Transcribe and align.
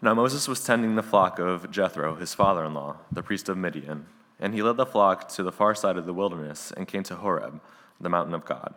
Now 0.00 0.14
Moses 0.14 0.46
was 0.46 0.62
tending 0.62 0.94
the 0.94 1.02
flock 1.02 1.40
of 1.40 1.72
Jethro, 1.72 2.14
his 2.14 2.32
father 2.32 2.64
in 2.64 2.72
law, 2.72 2.98
the 3.10 3.22
priest 3.22 3.48
of 3.48 3.58
Midian, 3.58 4.06
and 4.38 4.54
he 4.54 4.62
led 4.62 4.76
the 4.76 4.86
flock 4.86 5.28
to 5.30 5.42
the 5.42 5.50
far 5.50 5.74
side 5.74 5.96
of 5.96 6.06
the 6.06 6.14
wilderness 6.14 6.72
and 6.76 6.86
came 6.86 7.02
to 7.04 7.16
Horeb, 7.16 7.60
the 8.00 8.08
mountain 8.08 8.34
of 8.34 8.44
God. 8.44 8.74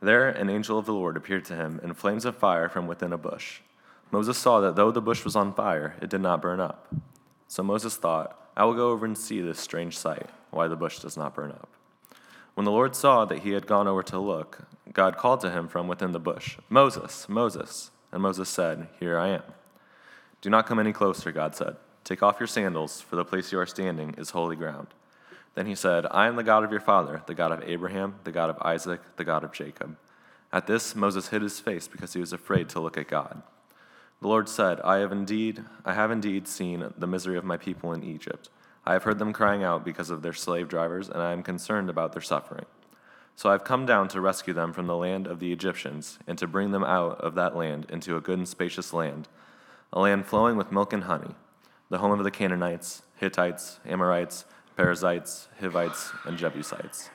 There 0.00 0.28
an 0.28 0.50
angel 0.50 0.76
of 0.76 0.86
the 0.86 0.92
Lord 0.92 1.16
appeared 1.16 1.44
to 1.46 1.54
him 1.54 1.78
in 1.84 1.94
flames 1.94 2.24
of 2.24 2.36
fire 2.36 2.68
from 2.68 2.88
within 2.88 3.12
a 3.12 3.18
bush. 3.18 3.60
Moses 4.10 4.36
saw 4.36 4.58
that 4.60 4.74
though 4.74 4.90
the 4.90 5.00
bush 5.00 5.24
was 5.24 5.36
on 5.36 5.54
fire, 5.54 5.94
it 6.02 6.10
did 6.10 6.20
not 6.20 6.42
burn 6.42 6.58
up. 6.58 6.92
So 7.46 7.62
Moses 7.62 7.96
thought, 7.96 8.36
I 8.56 8.64
will 8.64 8.74
go 8.74 8.90
over 8.90 9.06
and 9.06 9.16
see 9.16 9.40
this 9.40 9.60
strange 9.60 9.96
sight, 9.96 10.30
why 10.50 10.66
the 10.66 10.74
bush 10.74 10.98
does 10.98 11.16
not 11.16 11.34
burn 11.34 11.52
up. 11.52 11.68
When 12.54 12.64
the 12.64 12.72
Lord 12.72 12.96
saw 12.96 13.24
that 13.24 13.40
he 13.40 13.52
had 13.52 13.68
gone 13.68 13.86
over 13.86 14.02
to 14.02 14.18
look, 14.18 14.62
God 14.92 15.16
called 15.16 15.40
to 15.42 15.50
him 15.50 15.68
from 15.68 15.86
within 15.86 16.10
the 16.10 16.18
bush, 16.18 16.58
Moses, 16.68 17.28
Moses. 17.28 17.92
And 18.10 18.20
Moses 18.20 18.48
said, 18.48 18.88
Here 18.98 19.16
I 19.16 19.28
am. 19.28 19.42
Do 20.40 20.48
not 20.48 20.66
come 20.66 20.78
any 20.78 20.92
closer, 20.92 21.32
God 21.32 21.54
said. 21.54 21.76
Take 22.02 22.22
off 22.22 22.40
your 22.40 22.46
sandals, 22.46 23.00
for 23.00 23.16
the 23.16 23.24
place 23.24 23.52
you 23.52 23.58
are 23.58 23.66
standing 23.66 24.14
is 24.16 24.30
holy 24.30 24.56
ground. 24.56 24.88
Then 25.54 25.66
he 25.66 25.74
said, 25.74 26.06
I 26.10 26.28
am 26.28 26.36
the 26.36 26.42
God 26.42 26.64
of 26.64 26.70
your 26.70 26.80
father, 26.80 27.22
the 27.26 27.34
God 27.34 27.52
of 27.52 27.62
Abraham, 27.62 28.16
the 28.24 28.32
God 28.32 28.48
of 28.48 28.58
Isaac, 28.62 29.00
the 29.16 29.24
God 29.24 29.44
of 29.44 29.52
Jacob. 29.52 29.96
At 30.52 30.66
this, 30.66 30.96
Moses 30.96 31.28
hid 31.28 31.42
his 31.42 31.60
face 31.60 31.88
because 31.88 32.14
he 32.14 32.20
was 32.20 32.32
afraid 32.32 32.68
to 32.70 32.80
look 32.80 32.96
at 32.96 33.08
God. 33.08 33.42
The 34.20 34.28
Lord 34.28 34.48
said, 34.48 34.80
I 34.80 34.98
have 34.98 35.12
indeed, 35.12 35.62
I 35.84 35.94
have 35.94 36.10
indeed 36.10 36.48
seen 36.48 36.92
the 36.96 37.06
misery 37.06 37.36
of 37.36 37.44
my 37.44 37.56
people 37.56 37.92
in 37.92 38.02
Egypt. 38.02 38.48
I 38.86 38.94
have 38.94 39.04
heard 39.04 39.18
them 39.18 39.32
crying 39.32 39.62
out 39.62 39.84
because 39.84 40.08
of 40.08 40.22
their 40.22 40.32
slave 40.32 40.68
drivers, 40.68 41.08
and 41.08 41.22
I 41.22 41.32
am 41.32 41.42
concerned 41.42 41.90
about 41.90 42.12
their 42.12 42.22
suffering. 42.22 42.66
So 43.36 43.48
I 43.48 43.52
have 43.52 43.64
come 43.64 43.86
down 43.86 44.08
to 44.08 44.20
rescue 44.20 44.54
them 44.54 44.72
from 44.72 44.86
the 44.86 44.96
land 44.96 45.26
of 45.26 45.38
the 45.38 45.52
Egyptians, 45.52 46.18
and 46.26 46.38
to 46.38 46.46
bring 46.46 46.70
them 46.70 46.84
out 46.84 47.20
of 47.20 47.34
that 47.34 47.56
land 47.56 47.86
into 47.90 48.16
a 48.16 48.20
good 48.20 48.38
and 48.38 48.48
spacious 48.48 48.92
land 48.92 49.28
a 49.92 50.00
land 50.00 50.24
flowing 50.26 50.56
with 50.56 50.70
milk 50.70 50.92
and 50.92 51.04
honey, 51.04 51.34
the 51.88 51.98
home 51.98 52.12
of 52.12 52.22
the 52.22 52.30
Canaanites, 52.30 53.02
Hittites, 53.16 53.80
Amorites, 53.84 54.44
Perizzites, 54.76 55.48
Hivites, 55.60 56.12
and 56.24 56.38
Jebusites. 56.38 57.10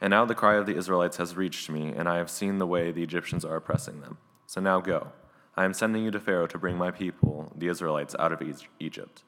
And 0.00 0.10
now 0.10 0.24
the 0.24 0.34
cry 0.34 0.54
of 0.54 0.66
the 0.66 0.76
Israelites 0.76 1.18
has 1.18 1.36
reached 1.36 1.68
me, 1.68 1.92
and 1.94 2.08
I 2.08 2.16
have 2.16 2.30
seen 2.30 2.58
the 2.58 2.66
way 2.66 2.90
the 2.90 3.02
Egyptians 3.02 3.44
are 3.44 3.56
oppressing 3.56 4.00
them. 4.00 4.16
So 4.46 4.60
now 4.60 4.80
go. 4.80 5.12
I 5.54 5.64
am 5.64 5.74
sending 5.74 6.02
you 6.02 6.10
to 6.10 6.18
Pharaoh 6.18 6.46
to 6.46 6.58
bring 6.58 6.76
my 6.76 6.90
people, 6.90 7.52
the 7.54 7.68
Israelites, 7.68 8.16
out 8.18 8.32
of 8.32 8.42
Egypt. 8.80 9.22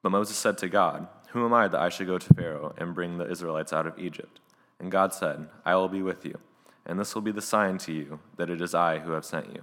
But 0.00 0.12
Moses 0.12 0.36
said 0.36 0.58
to 0.58 0.68
God, 0.68 1.08
Who 1.30 1.44
am 1.44 1.52
I 1.52 1.66
that 1.66 1.80
I 1.80 1.88
should 1.88 2.06
go 2.06 2.18
to 2.18 2.34
Pharaoh 2.34 2.72
and 2.78 2.94
bring 2.94 3.18
the 3.18 3.28
Israelites 3.28 3.72
out 3.72 3.86
of 3.86 3.98
Egypt? 3.98 4.40
And 4.78 4.92
God 4.92 5.12
said, 5.12 5.48
I 5.64 5.74
will 5.74 5.88
be 5.88 6.02
with 6.02 6.24
you, 6.24 6.38
and 6.86 6.98
this 6.98 7.14
will 7.14 7.22
be 7.22 7.32
the 7.32 7.42
sign 7.42 7.78
to 7.78 7.92
you 7.92 8.20
that 8.36 8.48
it 8.48 8.62
is 8.62 8.74
I 8.74 9.00
who 9.00 9.10
have 9.10 9.24
sent 9.24 9.52
you. 9.54 9.62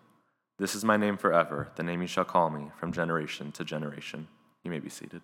This 0.61 0.75
is 0.75 0.85
my 0.85 0.95
name 0.95 1.17
forever, 1.17 1.71
the 1.75 1.81
name 1.81 2.01
you 2.01 2.07
shall 2.07 2.23
call 2.23 2.51
me 2.51 2.69
from 2.77 2.93
generation 2.93 3.51
to 3.53 3.63
generation. 3.63 4.27
You 4.63 4.69
may 4.69 4.77
be 4.77 4.89
seated. 4.89 5.23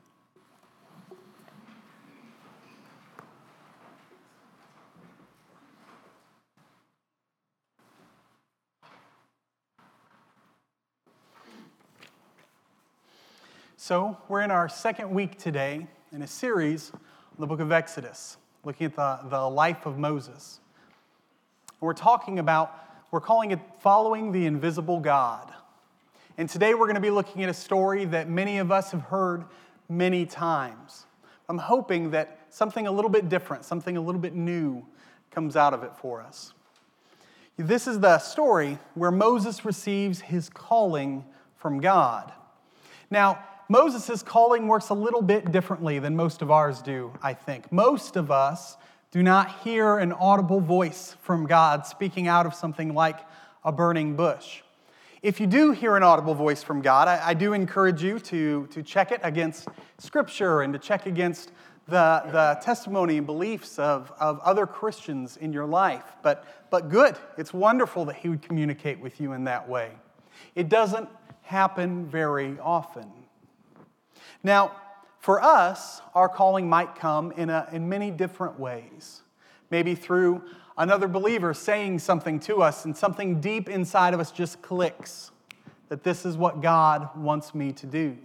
So, 13.76 14.18
we're 14.28 14.42
in 14.42 14.50
our 14.50 14.68
second 14.68 15.12
week 15.12 15.38
today 15.38 15.86
in 16.12 16.24
a 16.24 16.28
series 16.28 16.92
on 16.92 17.00
the 17.38 17.46
book 17.46 17.60
of 17.60 17.72
Exodus, 17.72 18.38
looking 18.64 18.86
at 18.88 18.96
the, 18.96 19.20
the 19.30 19.48
life 19.48 19.86
of 19.86 20.00
Moses. 20.00 20.62
We're 21.80 21.94
talking 21.94 22.40
about 22.40 22.87
we're 23.12 23.22
calling 23.22 23.52
it 23.52 23.60
Following 23.80 24.32
the 24.32 24.46
Invisible 24.46 25.00
God. 25.00 25.52
And 26.38 26.50
today 26.50 26.74
we're 26.74 26.86
going 26.86 26.96
to 26.96 27.02
be 27.02 27.10
looking 27.10 27.42
at 27.44 27.50
a 27.50 27.54
story 27.54 28.06
that 28.06 28.30
many 28.30 28.58
of 28.58 28.72
us 28.72 28.92
have 28.92 29.02
heard 29.02 29.46
many 29.88 30.26
times. 30.26 31.06
I'm 31.48 31.58
hoping 31.58 32.12
that 32.12 32.40
something 32.50 32.86
a 32.86 32.92
little 32.92 33.10
bit 33.10 33.30
different, 33.30 33.64
something 33.64 33.96
a 33.96 34.02
little 34.02 34.20
bit 34.20 34.36
new 34.36 34.86
comes 35.32 35.56
out 35.56 35.74
of 35.74 35.84
it 35.84 35.92
for 36.02 36.22
us. 36.22 36.54
This 37.58 37.88
is 37.88 38.02
the 38.02 38.20
story 38.20 38.78
where 38.94 39.12
Moses 39.12 39.64
receives 39.64 40.22
his 40.22 40.50
calling 40.50 41.26
from 41.56 41.80
God. 41.80 42.32
Now, 43.10 43.44
Moses' 43.70 44.22
calling 44.22 44.68
works 44.68 44.90
a 44.90 44.94
little 44.94 45.22
bit 45.22 45.52
differently 45.52 45.98
than 46.00 46.16
most 46.16 46.42
of 46.42 46.52
ours 46.52 46.82
do, 46.82 47.14
I 47.24 47.34
think. 47.34 47.72
Most 47.72 48.16
of 48.16 48.32
us 48.32 48.78
do 49.12 49.24
not 49.24 49.60
hear 49.62 49.98
an 49.98 50.12
audible 50.12 50.60
voice 50.60 51.16
from 51.22 51.46
God 51.46 51.86
speaking 51.86 52.28
out 52.28 52.46
of 52.46 52.54
something 52.54 52.94
like 52.94 53.20
a 53.64 53.72
burning 53.72 54.16
bush. 54.16 54.62
If 55.22 55.40
you 55.40 55.48
do 55.48 55.72
hear 55.72 55.96
an 55.96 56.04
audible 56.04 56.36
voice 56.36 56.62
from 56.62 56.82
God, 56.82 57.08
I, 57.08 57.30
I, 57.30 57.34
do 57.34 57.54
encourage 57.54 58.04
you 58.04 58.20
to, 58.20 58.68
to 58.68 58.84
check 58.84 59.12
it 59.12 59.20
against 59.24 59.68
Scripture 59.98 60.62
and 60.62 60.74
to 60.74 60.80
check 60.80 61.06
against 61.06 61.52
the, 61.88 62.22
the 62.32 62.60
testimony 62.62 63.18
and 63.18 63.26
beliefs 63.26 63.80
of, 63.80 64.12
of 64.20 64.40
other 64.42 64.68
Christians 64.68 65.38
in 65.38 65.54
your 65.54 65.66
life. 65.66 66.04
But, 66.22 66.46
but 66.70 66.90
good, 66.90 67.16
it's 67.38 67.54
wonderful 67.54 68.06
that 68.06 68.18
He 68.18 68.30
would 68.30 68.42
communicate 68.42 69.00
with 69.00 69.20
you 69.20 69.34
in 69.34 69.46
that 69.46 69.68
way. 69.68 69.92
It 70.54 70.70
doesn't 70.70 71.10
happen 71.42 72.06
very 72.06 72.60
often. 72.60 73.12
Now, 74.44 74.74
for 75.28 75.44
us, 75.44 76.02
our 76.16 76.30
calling 76.30 76.70
might 76.70 76.96
come 76.96 77.34
in, 77.34 77.50
a, 77.50 77.68
in 77.74 77.90
many 77.90 78.12
different 78.12 78.58
ways. 78.58 79.24
Maybe 79.70 79.94
through 79.94 80.42
another 80.78 81.10
believer 81.10 81.54
saying 81.54 82.00
something 82.00 82.40
to 82.40 82.62
us, 82.64 82.86
and 82.86 82.96
something 82.96 83.42
deep 83.42 83.68
inside 83.68 84.14
of 84.14 84.22
us 84.22 84.32
just 84.32 84.62
clicks 84.62 85.32
that 85.90 86.02
this 86.02 86.26
is 86.26 86.38
what 86.38 86.62
God 86.62 87.10
wants 87.14 87.54
me 87.54 87.74
to 87.74 87.86
do. 87.86 88.18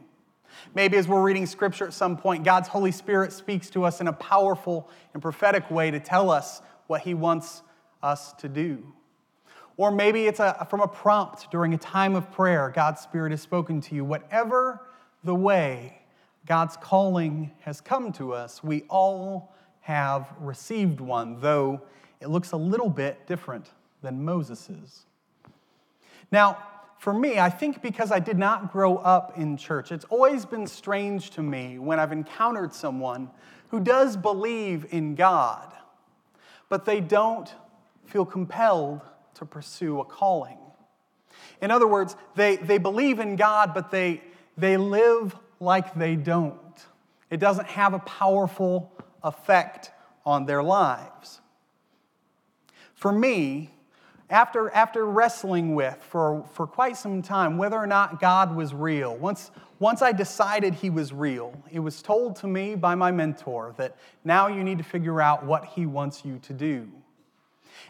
Maybe 0.77 0.97
as 0.97 1.09
we're 1.09 1.23
reading 1.23 1.45
scripture 1.45 1.89
at 1.89 1.93
some 1.93 2.17
point, 2.17 2.45
God's 2.45 2.69
Holy 2.69 2.93
Spirit 2.93 3.33
speaks 3.33 3.69
to 3.71 3.83
us 3.83 4.01
in 4.01 4.07
a 4.07 4.13
powerful 4.13 4.89
and 5.13 5.21
prophetic 5.21 5.69
way 5.73 5.91
to 5.91 5.99
tell 5.99 6.31
us 6.31 6.63
what 6.87 7.01
He 7.01 7.15
wants 7.15 7.63
us 8.01 8.33
to 8.35 8.49
do. 8.49 8.81
Or 9.77 9.91
maybe 9.91 10.29
it's 10.29 10.39
a, 10.39 10.69
from 10.71 10.83
a 10.83 10.87
prompt 10.87 11.51
during 11.51 11.75
a 11.75 11.79
time 11.79 12.15
of 12.15 12.31
prayer, 12.31 12.71
God's 12.73 13.01
Spirit 13.01 13.33
has 13.33 13.43
spoken 13.43 13.81
to 13.81 13.97
you. 13.97 14.05
Whatever 14.05 14.87
the 15.25 15.35
way, 15.35 16.02
God's 16.53 16.77
calling 16.77 17.51
has 17.61 17.81
come 17.81 18.13
to 18.13 18.35
us, 18.35 18.63
we 18.63 18.83
all 18.91 19.55
have 19.81 20.29
received 20.39 21.01
one, 21.01 21.41
though 21.41 21.81
it 22.21 22.29
looks 22.29 22.53
a 22.53 22.59
little 22.59 22.91
bit 22.91 23.27
different 23.27 23.71
than 24.03 24.23
Moses's. 24.23 25.07
Now, 26.31 26.59
for 26.99 27.15
me, 27.15 27.39
I 27.39 27.49
think 27.49 27.81
because 27.81 28.13
I 28.13 28.19
did 28.19 28.37
not 28.37 28.71
grow 28.71 28.99
up 28.99 29.39
in 29.39 29.57
church, 29.57 29.93
it's 29.93 30.05
always 30.11 30.45
been 30.45 30.67
strange 30.67 31.31
to 31.31 31.43
me 31.43 31.79
when 31.79 31.99
I've 31.99 32.13
encountered 32.13 32.75
someone 32.75 33.31
who 33.71 33.81
does 33.81 34.19
believe 34.19 34.85
in 34.91 35.15
God, 35.15 35.73
but 36.69 36.85
they 36.85 37.01
don't 37.01 37.51
feel 38.05 38.27
compelled 38.27 39.01
to 39.37 39.47
pursue 39.47 40.01
a 40.01 40.05
calling. 40.05 40.59
In 41.63 41.71
other 41.71 41.87
words, 41.87 42.15
they, 42.35 42.57
they 42.57 42.77
believe 42.77 43.21
in 43.21 43.37
God, 43.37 43.73
but 43.73 43.91
they, 43.91 44.21
they 44.59 44.77
live 44.77 45.35
like 45.63 45.95
they 45.95 46.17
don't. 46.17 46.59
It 47.31 47.41
doesn't 47.41 47.69
have 47.69 47.95
a 47.95 48.01
powerful 48.01 48.93
effect 49.25 49.91
on 50.27 50.45
their 50.45 50.63
lives. 50.63 51.41
For 52.95 53.13
me, 53.13 53.71
after, 54.29 54.71
after 54.71 55.07
wrestling 55.07 55.75
with 55.75 55.97
for, 56.03 56.45
for 56.53 56.67
quite 56.67 56.97
some 56.97 57.23
time 57.23 57.59
whether 57.59 57.77
or 57.77 57.87
not 57.87 58.21
God 58.21 58.55
was 58.55 58.75
real, 58.75 59.17
once, 59.17 59.51
once 59.79 60.03
I 60.03 60.13
decided 60.13 60.75
he 60.75 60.91
was 60.91 61.13
real, 61.13 61.55
it 61.71 61.81
was 61.81 62.03
told 62.03 62.37
to 62.37 62.47
me 62.47 62.75
by 62.75 62.95
my 62.95 63.11
mentor 63.11 63.75
that 63.77 63.97
now 64.25 64.49
you 64.49 64.65
need 64.65 64.79
to 64.79 64.85
figure 64.85 65.21
out 65.21 65.45
what 65.45 65.65
he 65.65 65.87
wants 65.87 66.25
you 66.25 66.39
to 66.41 66.53
do. 66.53 66.89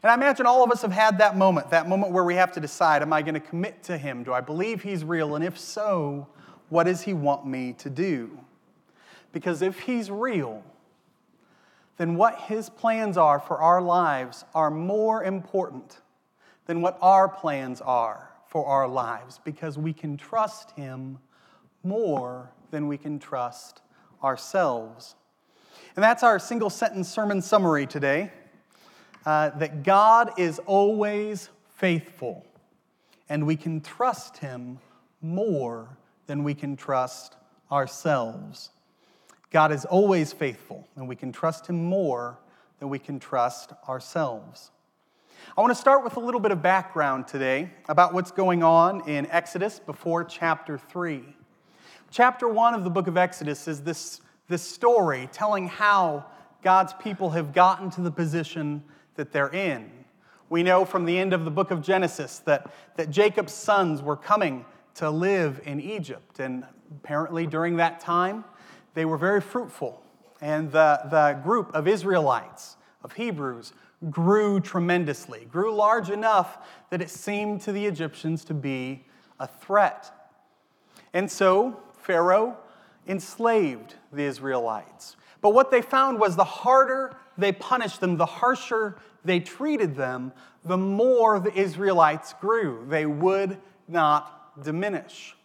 And 0.02 0.10
I 0.10 0.14
imagine 0.14 0.46
all 0.46 0.64
of 0.64 0.70
us 0.70 0.82
have 0.82 0.92
had 0.92 1.18
that 1.18 1.36
moment, 1.36 1.70
that 1.70 1.88
moment 1.88 2.12
where 2.12 2.24
we 2.24 2.34
have 2.34 2.52
to 2.52 2.60
decide 2.60 3.02
am 3.02 3.12
I 3.12 3.22
going 3.22 3.34
to 3.34 3.40
commit 3.40 3.82
to 3.84 3.96
him? 3.96 4.24
Do 4.24 4.32
I 4.32 4.40
believe 4.40 4.82
he's 4.82 5.04
real? 5.04 5.36
And 5.36 5.44
if 5.44 5.58
so, 5.58 6.26
what 6.72 6.84
does 6.84 7.02
he 7.02 7.12
want 7.12 7.46
me 7.46 7.74
to 7.74 7.90
do? 7.90 8.30
Because 9.30 9.60
if 9.60 9.80
he's 9.80 10.10
real, 10.10 10.64
then 11.98 12.16
what 12.16 12.38
his 12.40 12.70
plans 12.70 13.18
are 13.18 13.38
for 13.38 13.58
our 13.58 13.82
lives 13.82 14.46
are 14.54 14.70
more 14.70 15.22
important 15.22 16.00
than 16.64 16.80
what 16.80 16.96
our 17.02 17.28
plans 17.28 17.82
are 17.82 18.30
for 18.46 18.64
our 18.64 18.88
lives 18.88 19.38
because 19.44 19.76
we 19.76 19.92
can 19.92 20.16
trust 20.16 20.70
Him 20.70 21.18
more 21.82 22.50
than 22.70 22.88
we 22.88 22.96
can 22.96 23.18
trust 23.18 23.82
ourselves. 24.24 25.14
And 25.94 26.02
that's 26.02 26.22
our 26.22 26.38
single 26.38 26.70
sentence 26.70 27.08
sermon 27.08 27.42
summary 27.42 27.86
today 27.86 28.32
uh, 29.26 29.50
that 29.58 29.82
God 29.82 30.32
is 30.38 30.58
always 30.60 31.50
faithful, 31.76 32.46
and 33.28 33.46
we 33.46 33.56
can 33.56 33.82
trust 33.82 34.38
Him 34.38 34.78
more 35.20 35.98
than 36.26 36.44
we 36.44 36.54
can 36.54 36.76
trust 36.76 37.36
ourselves. 37.70 38.70
God 39.50 39.72
is 39.72 39.84
always 39.84 40.32
faithful, 40.32 40.88
and 40.96 41.08
we 41.08 41.16
can 41.16 41.32
trust 41.32 41.66
Him 41.66 41.84
more 41.84 42.38
than 42.78 42.88
we 42.88 42.98
can 42.98 43.20
trust 43.20 43.72
ourselves. 43.88 44.70
I 45.56 45.60
want 45.60 45.72
to 45.72 45.80
start 45.80 46.04
with 46.04 46.16
a 46.16 46.20
little 46.20 46.40
bit 46.40 46.52
of 46.52 46.62
background 46.62 47.26
today 47.26 47.70
about 47.88 48.14
what's 48.14 48.30
going 48.30 48.62
on 48.62 49.08
in 49.08 49.26
Exodus 49.26 49.78
before 49.78 50.24
chapter 50.24 50.78
3. 50.78 51.22
Chapter 52.10 52.48
1 52.48 52.74
of 52.74 52.84
the 52.84 52.90
book 52.90 53.08
of 53.08 53.16
Exodus 53.16 53.66
is 53.68 53.82
this, 53.82 54.20
this 54.48 54.62
story 54.62 55.28
telling 55.32 55.66
how 55.66 56.26
God's 56.62 56.94
people 56.94 57.30
have 57.30 57.52
gotten 57.52 57.90
to 57.90 58.00
the 58.00 58.10
position 58.10 58.82
that 59.16 59.32
they're 59.32 59.52
in. 59.52 59.90
We 60.48 60.62
know 60.62 60.84
from 60.84 61.04
the 61.04 61.18
end 61.18 61.32
of 61.32 61.44
the 61.44 61.50
book 61.50 61.70
of 61.70 61.82
Genesis 61.82 62.38
that, 62.40 62.72
that 62.96 63.10
Jacob's 63.10 63.52
sons 63.52 64.00
were 64.00 64.16
coming 64.16 64.64
to 64.96 65.10
live 65.10 65.60
in 65.64 65.80
Egypt. 65.80 66.40
And 66.40 66.64
apparently, 66.90 67.46
during 67.46 67.76
that 67.76 68.00
time, 68.00 68.44
they 68.94 69.04
were 69.04 69.18
very 69.18 69.40
fruitful. 69.40 70.02
And 70.40 70.72
the, 70.72 71.00
the 71.10 71.40
group 71.42 71.74
of 71.74 71.86
Israelites, 71.86 72.76
of 73.04 73.12
Hebrews, 73.12 73.72
grew 74.10 74.60
tremendously, 74.60 75.46
grew 75.50 75.72
large 75.74 76.10
enough 76.10 76.58
that 76.90 77.00
it 77.00 77.10
seemed 77.10 77.60
to 77.62 77.72
the 77.72 77.86
Egyptians 77.86 78.44
to 78.46 78.54
be 78.54 79.04
a 79.38 79.46
threat. 79.46 80.10
And 81.12 81.30
so 81.30 81.80
Pharaoh 81.94 82.56
enslaved 83.06 83.94
the 84.12 84.24
Israelites. 84.24 85.16
But 85.40 85.50
what 85.50 85.70
they 85.70 85.82
found 85.82 86.18
was 86.18 86.36
the 86.36 86.44
harder 86.44 87.16
they 87.38 87.52
punished 87.52 88.00
them, 88.00 88.16
the 88.16 88.26
harsher 88.26 88.96
they 89.24 89.40
treated 89.40 89.96
them, 89.96 90.32
the 90.64 90.76
more 90.76 91.40
the 91.40 91.54
Israelites 91.54 92.34
grew. 92.40 92.84
They 92.88 93.06
would 93.06 93.58
not 93.88 94.41
diminish. 94.60 95.36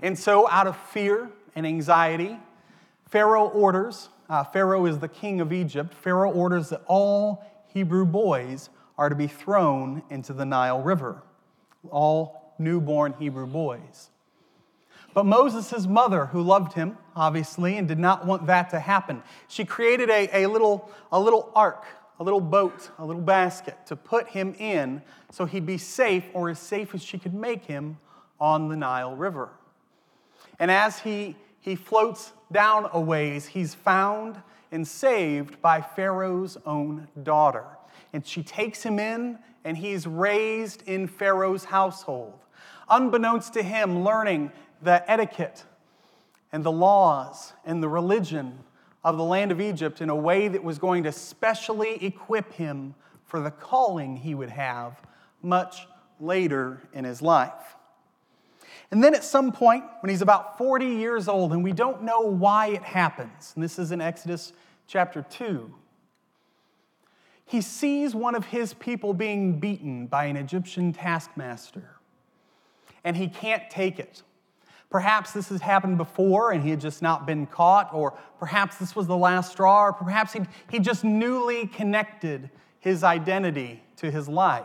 And 0.00 0.18
so, 0.18 0.48
out 0.48 0.66
of 0.66 0.76
fear 0.76 1.30
and 1.54 1.66
anxiety, 1.66 2.38
Pharaoh 3.08 3.48
orders, 3.48 4.08
uh, 4.28 4.44
Pharaoh 4.44 4.86
is 4.86 4.98
the 4.98 5.08
king 5.08 5.40
of 5.40 5.52
Egypt, 5.52 5.94
Pharaoh 5.94 6.32
orders 6.32 6.70
that 6.70 6.82
all 6.86 7.44
Hebrew 7.68 8.04
boys 8.04 8.70
are 8.98 9.08
to 9.08 9.14
be 9.14 9.26
thrown 9.26 10.02
into 10.10 10.32
the 10.32 10.44
Nile 10.44 10.82
River, 10.82 11.22
all 11.90 12.54
newborn 12.58 13.14
Hebrew 13.18 13.46
boys. 13.46 14.10
But 15.14 15.24
Moses' 15.24 15.86
mother, 15.86 16.26
who 16.26 16.42
loved 16.42 16.74
him, 16.74 16.98
obviously, 17.14 17.78
and 17.78 17.88
did 17.88 17.98
not 17.98 18.26
want 18.26 18.46
that 18.48 18.68
to 18.70 18.80
happen, 18.80 19.22
she 19.48 19.64
created 19.64 20.10
a, 20.10 20.44
a, 20.44 20.46
little, 20.46 20.90
a 21.10 21.18
little 21.18 21.50
ark, 21.54 21.86
a 22.20 22.24
little 22.24 22.40
boat, 22.40 22.90
a 22.98 23.04
little 23.04 23.22
basket 23.22 23.78
to 23.86 23.96
put 23.96 24.28
him 24.28 24.54
in 24.58 25.00
so 25.30 25.46
he'd 25.46 25.64
be 25.64 25.78
safe, 25.78 26.24
or 26.34 26.50
as 26.50 26.58
safe 26.58 26.94
as 26.94 27.02
she 27.02 27.18
could 27.18 27.32
make 27.32 27.64
him, 27.64 27.98
on 28.40 28.68
the 28.68 28.76
Nile 28.76 29.14
River. 29.14 29.50
And 30.58 30.70
as 30.70 31.00
he, 31.00 31.36
he 31.60 31.76
floats 31.76 32.32
down 32.52 32.88
a 32.92 33.00
ways, 33.00 33.46
he's 33.46 33.74
found 33.74 34.40
and 34.72 34.86
saved 34.86 35.60
by 35.60 35.80
Pharaoh's 35.80 36.56
own 36.66 37.08
daughter. 37.22 37.64
And 38.12 38.26
she 38.26 38.42
takes 38.42 38.82
him 38.82 38.98
in, 38.98 39.38
and 39.64 39.76
he's 39.76 40.06
raised 40.06 40.82
in 40.86 41.06
Pharaoh's 41.06 41.64
household. 41.64 42.38
Unbeknownst 42.88 43.52
to 43.54 43.62
him, 43.62 44.04
learning 44.04 44.52
the 44.82 45.08
etiquette 45.10 45.64
and 46.52 46.64
the 46.64 46.72
laws 46.72 47.52
and 47.64 47.82
the 47.82 47.88
religion 47.88 48.58
of 49.04 49.16
the 49.16 49.24
land 49.24 49.52
of 49.52 49.60
Egypt 49.60 50.00
in 50.00 50.10
a 50.10 50.16
way 50.16 50.48
that 50.48 50.62
was 50.62 50.78
going 50.78 51.04
to 51.04 51.12
specially 51.12 52.04
equip 52.04 52.52
him 52.52 52.94
for 53.24 53.40
the 53.40 53.50
calling 53.50 54.16
he 54.16 54.34
would 54.34 54.50
have 54.50 55.00
much 55.42 55.86
later 56.20 56.80
in 56.92 57.04
his 57.04 57.22
life. 57.22 57.75
And 58.90 59.02
then 59.02 59.14
at 59.14 59.24
some 59.24 59.52
point, 59.52 59.84
when 60.00 60.10
he's 60.10 60.22
about 60.22 60.58
40 60.58 60.86
years 60.86 61.28
old, 61.28 61.52
and 61.52 61.64
we 61.64 61.72
don't 61.72 62.02
know 62.02 62.20
why 62.20 62.68
it 62.68 62.82
happens, 62.82 63.52
and 63.54 63.64
this 63.64 63.78
is 63.78 63.90
in 63.90 64.00
Exodus 64.00 64.52
chapter 64.86 65.24
2, 65.28 65.72
he 67.44 67.60
sees 67.60 68.14
one 68.14 68.34
of 68.34 68.46
his 68.46 68.74
people 68.74 69.14
being 69.14 69.58
beaten 69.58 70.06
by 70.06 70.24
an 70.26 70.36
Egyptian 70.36 70.92
taskmaster, 70.92 71.96
and 73.04 73.16
he 73.16 73.28
can't 73.28 73.68
take 73.70 73.98
it. 73.98 74.22
Perhaps 74.90 75.32
this 75.32 75.48
has 75.48 75.60
happened 75.60 75.98
before 75.98 76.52
and 76.52 76.62
he 76.62 76.70
had 76.70 76.80
just 76.80 77.02
not 77.02 77.26
been 77.26 77.46
caught, 77.46 77.92
or 77.92 78.14
perhaps 78.38 78.76
this 78.76 78.94
was 78.94 79.06
the 79.06 79.16
last 79.16 79.52
straw, 79.52 79.86
or 79.86 79.92
perhaps 79.92 80.32
he, 80.32 80.40
he 80.70 80.78
just 80.78 81.04
newly 81.04 81.66
connected 81.66 82.50
his 82.78 83.02
identity 83.02 83.82
to 83.96 84.10
his 84.10 84.28
life. 84.28 84.64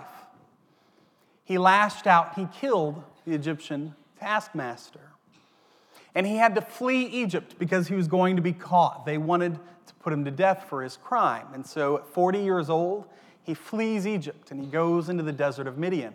He 1.44 1.58
lashed 1.58 2.06
out, 2.06 2.36
he 2.36 2.48
killed 2.52 3.04
the 3.26 3.34
Egyptian 3.34 3.96
taskmaster. 4.22 5.12
And 6.14 6.28
he 6.28 6.36
had 6.36 6.56
to 6.56 6.62
flee 6.62 7.06
Egypt 7.06 7.56
because 7.58 7.88
he 7.88 7.96
was 7.96 8.08
going 8.08 8.36
to 8.36 8.42
be 8.42 8.54
caught. 8.54 9.06
They 9.06 9.18
wanted 9.18 9.56
to 9.88 9.94
put 9.96 10.14
him 10.14 10.26
to 10.26 10.32
death 10.32 10.66
for 10.70 10.84
his 10.84 10.98
crime. 10.98 11.48
And 11.54 11.66
so 11.66 11.98
at 11.98 12.08
40 12.08 12.40
years 12.40 12.70
old, 12.70 13.06
he 13.44 13.54
flees 13.54 14.06
Egypt 14.06 14.52
and 14.52 14.60
he 14.60 14.68
goes 14.68 15.10
into 15.10 15.24
the 15.24 15.32
desert 15.32 15.68
of 15.68 15.78
Midian. 15.78 16.14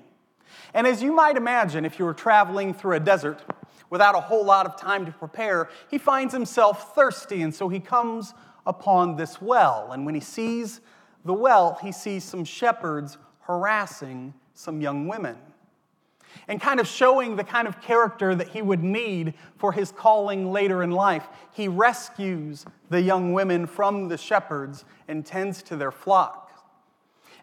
And 0.72 0.86
as 0.86 1.02
you 1.02 1.12
might 1.12 1.36
imagine, 1.36 1.84
if 1.84 1.98
you 1.98 2.04
were 2.04 2.14
traveling 2.14 2.72
through 2.72 2.96
a 2.96 3.00
desert 3.00 3.42
without 3.90 4.14
a 4.14 4.20
whole 4.20 4.44
lot 4.44 4.66
of 4.66 4.76
time 4.76 5.04
to 5.06 5.12
prepare, 5.12 5.68
he 5.90 5.98
finds 5.98 6.32
himself 6.32 6.94
thirsty. 6.94 7.42
And 7.42 7.54
so 7.54 7.68
he 7.68 7.80
comes 7.80 8.34
upon 8.66 9.16
this 9.16 9.40
well. 9.40 9.90
And 9.92 10.06
when 10.06 10.14
he 10.14 10.20
sees 10.20 10.80
the 11.24 11.34
well, 11.34 11.78
he 11.82 11.90
sees 11.90 12.22
some 12.22 12.44
shepherds 12.44 13.18
harassing 13.40 14.34
some 14.54 14.80
young 14.80 15.08
women 15.08 15.36
and 16.48 16.60
kind 16.60 16.80
of 16.80 16.86
showing 16.86 17.36
the 17.36 17.44
kind 17.44 17.68
of 17.68 17.80
character 17.80 18.34
that 18.34 18.48
he 18.48 18.62
would 18.62 18.82
need 18.82 19.34
for 19.56 19.72
his 19.72 19.92
calling 19.92 20.50
later 20.52 20.82
in 20.82 20.90
life. 20.90 21.26
He 21.52 21.68
rescues 21.68 22.64
the 22.90 23.00
young 23.00 23.32
women 23.32 23.66
from 23.66 24.08
the 24.08 24.18
shepherds 24.18 24.84
and 25.08 25.24
tends 25.24 25.62
to 25.64 25.76
their 25.76 25.92
flock. 25.92 26.50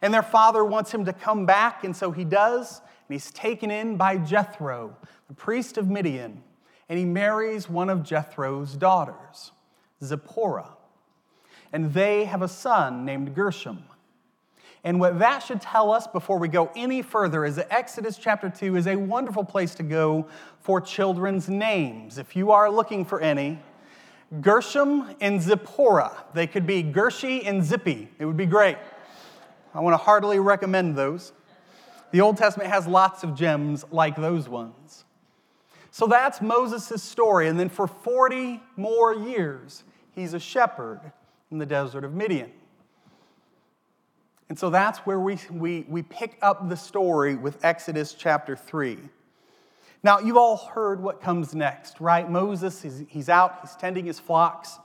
And 0.01 0.13
their 0.13 0.23
father 0.23 0.65
wants 0.65 0.93
him 0.93 1.05
to 1.05 1.13
come 1.13 1.45
back, 1.45 1.83
and 1.83 1.95
so 1.95 2.11
he 2.11 2.25
does, 2.25 2.81
and 3.07 3.13
he's 3.13 3.31
taken 3.31 3.71
in 3.71 3.95
by 3.95 4.17
Jethro, 4.17 4.97
the 5.29 5.33
priest 5.33 5.77
of 5.77 5.89
Midian, 5.89 6.43
and 6.89 6.99
he 6.99 7.05
marries 7.05 7.69
one 7.69 7.89
of 7.89 8.03
Jethro's 8.03 8.75
daughters, 8.75 9.53
Zipporah. 10.03 10.75
And 11.71 11.93
they 11.93 12.25
have 12.25 12.41
a 12.41 12.47
son 12.47 13.05
named 13.05 13.33
Gershom. 13.33 13.85
And 14.83 14.99
what 14.99 15.19
that 15.19 15.39
should 15.39 15.61
tell 15.61 15.91
us 15.91 16.07
before 16.07 16.37
we 16.37 16.49
go 16.49 16.69
any 16.75 17.01
further 17.01 17.45
is 17.45 17.55
that 17.55 17.71
Exodus 17.71 18.17
chapter 18.17 18.49
2 18.49 18.75
is 18.75 18.87
a 18.87 18.97
wonderful 18.97 19.45
place 19.45 19.75
to 19.75 19.83
go 19.83 20.27
for 20.59 20.81
children's 20.81 21.47
names. 21.47 22.17
If 22.17 22.35
you 22.35 22.51
are 22.51 22.69
looking 22.69 23.05
for 23.05 23.21
any, 23.21 23.59
Gershom 24.41 25.15
and 25.21 25.41
Zipporah. 25.41 26.25
They 26.33 26.47
could 26.47 26.65
be 26.65 26.83
Gershi 26.83 27.47
and 27.47 27.63
Zippy. 27.63 28.09
It 28.17 28.25
would 28.25 28.37
be 28.37 28.45
great. 28.45 28.77
I 29.73 29.79
want 29.79 29.93
to 29.93 30.03
heartily 30.03 30.39
recommend 30.39 30.95
those. 30.95 31.33
The 32.11 32.21
Old 32.21 32.37
Testament 32.37 32.69
has 32.69 32.87
lots 32.87 33.23
of 33.23 33.35
gems 33.35 33.85
like 33.91 34.15
those 34.15 34.49
ones. 34.49 35.05
So 35.91 36.07
that's 36.07 36.41
Moses' 36.41 37.01
story. 37.03 37.47
And 37.47 37.59
then 37.59 37.69
for 37.69 37.87
40 37.87 38.61
more 38.75 39.13
years, 39.13 39.83
he's 40.11 40.33
a 40.33 40.39
shepherd 40.39 40.99
in 41.51 41.59
the 41.59 41.65
desert 41.65 42.03
of 42.03 42.13
Midian. 42.13 42.51
And 44.49 44.59
so 44.59 44.69
that's 44.69 44.99
where 44.99 45.19
we, 45.19 45.37
we, 45.51 45.85
we 45.87 46.03
pick 46.03 46.37
up 46.41 46.69
the 46.69 46.77
story 46.77 47.35
with 47.35 47.63
Exodus 47.63 48.13
chapter 48.13 48.55
3. 48.55 48.97
Now, 50.03 50.19
you've 50.19 50.37
all 50.37 50.57
heard 50.57 51.01
what 51.01 51.21
comes 51.21 51.55
next, 51.55 52.01
right? 52.01 52.29
Moses, 52.29 52.81
he's, 52.81 53.03
he's 53.07 53.29
out, 53.29 53.59
he's 53.61 53.75
tending 53.75 54.05
his 54.05 54.19
flocks, 54.19 54.77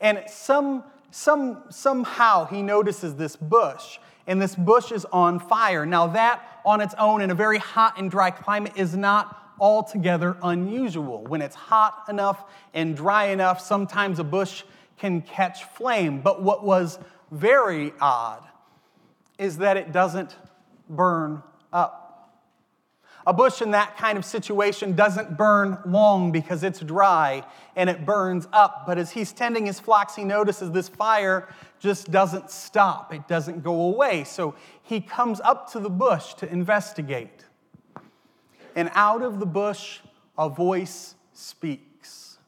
and 0.00 0.22
some, 0.28 0.84
some, 1.10 1.62
somehow 1.70 2.44
he 2.44 2.60
notices 2.60 3.14
this 3.14 3.34
bush, 3.34 3.98
and 4.26 4.40
this 4.42 4.54
bush 4.54 4.92
is 4.92 5.06
on 5.06 5.40
fire. 5.40 5.86
Now, 5.86 6.08
that 6.08 6.60
on 6.66 6.82
its 6.82 6.94
own 6.98 7.22
in 7.22 7.30
a 7.30 7.34
very 7.34 7.56
hot 7.56 7.98
and 7.98 8.10
dry 8.10 8.30
climate 8.30 8.74
is 8.76 8.94
not 8.94 9.54
altogether 9.58 10.36
unusual. 10.42 11.24
When 11.24 11.40
it's 11.40 11.56
hot 11.56 12.04
enough 12.10 12.44
and 12.74 12.94
dry 12.94 13.28
enough, 13.28 13.60
sometimes 13.62 14.18
a 14.18 14.24
bush 14.24 14.64
can 14.98 15.22
catch 15.22 15.64
flame. 15.64 16.20
But 16.20 16.42
what 16.42 16.62
was 16.62 16.98
very 17.30 17.94
odd 18.00 18.44
is 19.38 19.58
that 19.58 19.76
it 19.76 19.92
doesn't 19.92 20.36
burn 20.88 21.42
up. 21.72 22.04
A 23.26 23.32
bush 23.32 23.60
in 23.60 23.72
that 23.72 23.98
kind 23.98 24.16
of 24.16 24.24
situation 24.24 24.94
doesn't 24.94 25.36
burn 25.36 25.78
long 25.86 26.32
because 26.32 26.64
it's 26.64 26.80
dry 26.80 27.44
and 27.76 27.90
it 27.90 28.06
burns 28.06 28.48
up. 28.52 28.84
But 28.86 28.96
as 28.96 29.10
he's 29.10 29.32
tending 29.32 29.66
his 29.66 29.78
flocks, 29.78 30.16
he 30.16 30.24
notices 30.24 30.70
this 30.70 30.88
fire 30.88 31.46
just 31.78 32.10
doesn't 32.10 32.50
stop, 32.50 33.12
it 33.12 33.28
doesn't 33.28 33.62
go 33.62 33.82
away. 33.82 34.24
So 34.24 34.54
he 34.82 35.00
comes 35.00 35.40
up 35.40 35.70
to 35.72 35.78
the 35.78 35.90
bush 35.90 36.34
to 36.34 36.50
investigate. 36.50 37.44
and 38.78 38.90
out 38.94 39.22
of 39.22 39.40
the 39.40 39.46
bush 39.46 39.98
a 40.38 40.48
voice 40.48 41.16
speaks. 41.32 42.38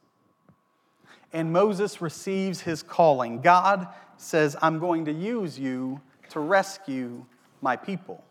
And 1.33 1.53
Moses 1.53 2.01
receives 2.01 2.61
his 2.61 2.83
calling. 2.85 3.41
God 3.41 3.89
says, 4.17 4.57
I'm 4.63 4.79
going 4.79 5.05
to 5.07 5.13
use 5.13 5.59
you 5.59 6.01
to 6.31 6.41
rescue 6.41 7.25
my 7.61 7.77
people. 7.77 8.25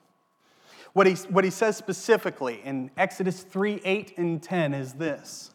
What 0.93 1.07
he, 1.07 1.13
what 1.29 1.43
he 1.43 1.49
says 1.49 1.77
specifically 1.77 2.61
in 2.63 2.91
Exodus 2.97 3.43
3 3.43 3.81
8 3.83 4.17
and 4.17 4.41
10 4.41 4.73
is 4.73 4.93
this 4.93 5.53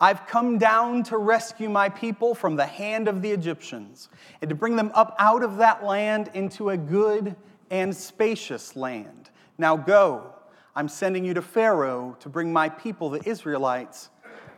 I've 0.00 0.26
come 0.26 0.58
down 0.58 1.04
to 1.04 1.16
rescue 1.16 1.70
my 1.70 1.88
people 1.88 2.34
from 2.34 2.56
the 2.56 2.66
hand 2.66 3.06
of 3.06 3.22
the 3.22 3.30
Egyptians 3.30 4.08
and 4.40 4.48
to 4.48 4.54
bring 4.54 4.74
them 4.74 4.90
up 4.94 5.14
out 5.18 5.44
of 5.44 5.58
that 5.58 5.84
land 5.84 6.30
into 6.34 6.70
a 6.70 6.76
good 6.76 7.36
and 7.70 7.96
spacious 7.96 8.74
land. 8.74 9.30
Now 9.58 9.76
go, 9.76 10.34
I'm 10.74 10.88
sending 10.88 11.24
you 11.24 11.34
to 11.34 11.42
Pharaoh 11.42 12.16
to 12.18 12.28
bring 12.28 12.52
my 12.52 12.68
people, 12.68 13.10
the 13.10 13.26
Israelites, 13.28 14.10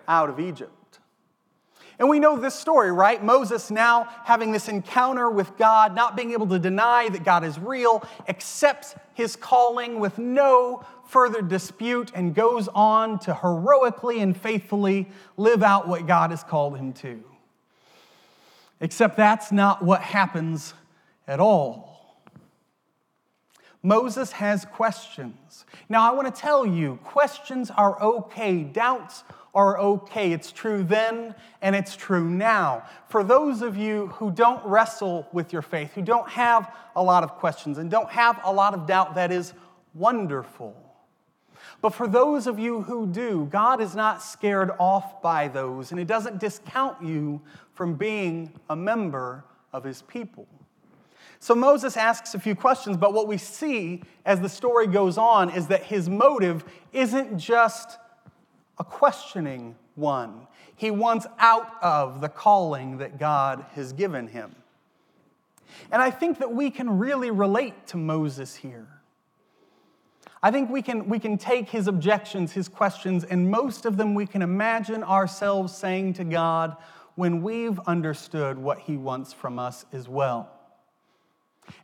out 0.08 0.30
of 0.30 0.40
Egypt. 0.40 0.72
And 1.98 2.08
we 2.08 2.18
know 2.18 2.36
this 2.36 2.54
story, 2.54 2.90
right? 2.90 3.22
Moses 3.22 3.70
now 3.70 4.08
having 4.24 4.52
this 4.52 4.68
encounter 4.68 5.30
with 5.30 5.56
God, 5.56 5.94
not 5.94 6.16
being 6.16 6.32
able 6.32 6.48
to 6.48 6.58
deny 6.58 7.08
that 7.08 7.24
God 7.24 7.44
is 7.44 7.58
real, 7.58 8.02
accepts 8.28 8.94
his 9.14 9.36
calling 9.36 10.00
with 10.00 10.18
no 10.18 10.84
further 11.06 11.40
dispute 11.40 12.10
and 12.14 12.34
goes 12.34 12.68
on 12.68 13.18
to 13.20 13.34
heroically 13.34 14.20
and 14.20 14.36
faithfully 14.36 15.08
live 15.36 15.62
out 15.62 15.86
what 15.86 16.06
God 16.06 16.30
has 16.30 16.42
called 16.42 16.76
him 16.76 16.92
to. 16.94 17.22
Except 18.80 19.16
that's 19.16 19.52
not 19.52 19.82
what 19.82 20.00
happens 20.00 20.74
at 21.28 21.38
all. 21.38 21.94
Moses 23.82 24.32
has 24.32 24.64
questions. 24.64 25.66
Now, 25.90 26.10
I 26.10 26.14
want 26.14 26.34
to 26.34 26.40
tell 26.40 26.66
you, 26.66 26.98
questions 27.04 27.70
are 27.70 28.00
okay, 28.02 28.62
doubts 28.62 29.24
are 29.54 29.78
okay. 29.78 30.32
It's 30.32 30.50
true 30.50 30.82
then 30.82 31.34
and 31.62 31.76
it's 31.76 31.96
true 31.96 32.28
now. 32.28 32.84
For 33.08 33.22
those 33.22 33.62
of 33.62 33.76
you 33.76 34.08
who 34.08 34.30
don't 34.30 34.64
wrestle 34.64 35.28
with 35.32 35.52
your 35.52 35.62
faith, 35.62 35.92
who 35.94 36.02
don't 36.02 36.28
have 36.28 36.74
a 36.96 37.02
lot 37.02 37.22
of 37.22 37.32
questions 37.32 37.78
and 37.78 37.90
don't 37.90 38.10
have 38.10 38.40
a 38.44 38.52
lot 38.52 38.74
of 38.74 38.86
doubt, 38.86 39.14
that 39.14 39.30
is 39.30 39.54
wonderful. 39.94 40.74
But 41.80 41.94
for 41.94 42.08
those 42.08 42.46
of 42.46 42.58
you 42.58 42.82
who 42.82 43.06
do, 43.06 43.46
God 43.50 43.80
is 43.80 43.94
not 43.94 44.22
scared 44.22 44.70
off 44.78 45.20
by 45.20 45.48
those, 45.48 45.90
and 45.90 45.98
He 45.98 46.04
doesn't 46.04 46.38
discount 46.38 47.02
you 47.02 47.42
from 47.74 47.94
being 47.94 48.52
a 48.70 48.76
member 48.76 49.44
of 49.72 49.84
His 49.84 50.02
people. 50.02 50.46
So 51.44 51.54
Moses 51.54 51.98
asks 51.98 52.34
a 52.34 52.40
few 52.40 52.54
questions, 52.54 52.96
but 52.96 53.12
what 53.12 53.28
we 53.28 53.36
see 53.36 54.02
as 54.24 54.40
the 54.40 54.48
story 54.48 54.86
goes 54.86 55.18
on 55.18 55.50
is 55.50 55.66
that 55.66 55.82
his 55.82 56.08
motive 56.08 56.64
isn't 56.94 57.36
just 57.36 57.98
a 58.78 58.84
questioning 58.84 59.76
one. 59.94 60.46
He 60.76 60.90
wants 60.90 61.26
out 61.38 61.70
of 61.82 62.20
the 62.20 62.28
calling 62.28 62.98
that 62.98 63.18
God 63.18 63.64
has 63.74 63.92
given 63.92 64.28
him. 64.28 64.54
And 65.90 66.02
I 66.02 66.10
think 66.10 66.38
that 66.38 66.52
we 66.52 66.70
can 66.70 66.98
really 66.98 67.30
relate 67.30 67.86
to 67.88 67.96
Moses 67.96 68.54
here. 68.56 68.86
I 70.42 70.50
think 70.50 70.68
we 70.68 70.82
can, 70.82 71.08
we 71.08 71.18
can 71.18 71.38
take 71.38 71.70
his 71.70 71.88
objections, 71.88 72.52
his 72.52 72.68
questions, 72.68 73.24
and 73.24 73.50
most 73.50 73.86
of 73.86 73.96
them 73.96 74.14
we 74.14 74.26
can 74.26 74.42
imagine 74.42 75.02
ourselves 75.02 75.74
saying 75.74 76.14
to 76.14 76.24
God 76.24 76.76
when 77.14 77.42
we've 77.42 77.78
understood 77.86 78.58
what 78.58 78.80
he 78.80 78.96
wants 78.96 79.32
from 79.32 79.58
us 79.58 79.86
as 79.92 80.08
well. 80.08 80.50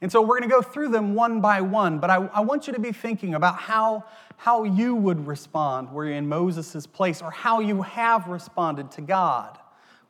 And 0.01 0.11
so 0.11 0.23
we're 0.23 0.39
going 0.39 0.49
to 0.49 0.55
go 0.55 0.63
through 0.63 0.89
them 0.89 1.15
one 1.15 1.41
by 1.41 1.61
one, 1.61 1.99
but 1.99 2.11
I, 2.11 2.17
I, 2.33 2.41
want 2.41 2.67
you 2.67 2.73
to 2.73 2.81
be 2.81 2.93
thinking 2.93 3.35
about 3.35 3.57
how, 3.57 4.05
how 4.39 4.65
you 4.65 4.95
would 4.95 5.27
respond 5.27 5.93
were 5.93 6.07
you 6.07 6.15
in 6.15 6.29
Moses' 6.29 6.87
place, 6.87 7.21
or 7.21 7.31
how 7.31 7.61
you 7.61 7.83
have 7.83 8.27
responded 8.27 8.91
to 8.93 9.03
God 9.03 9.59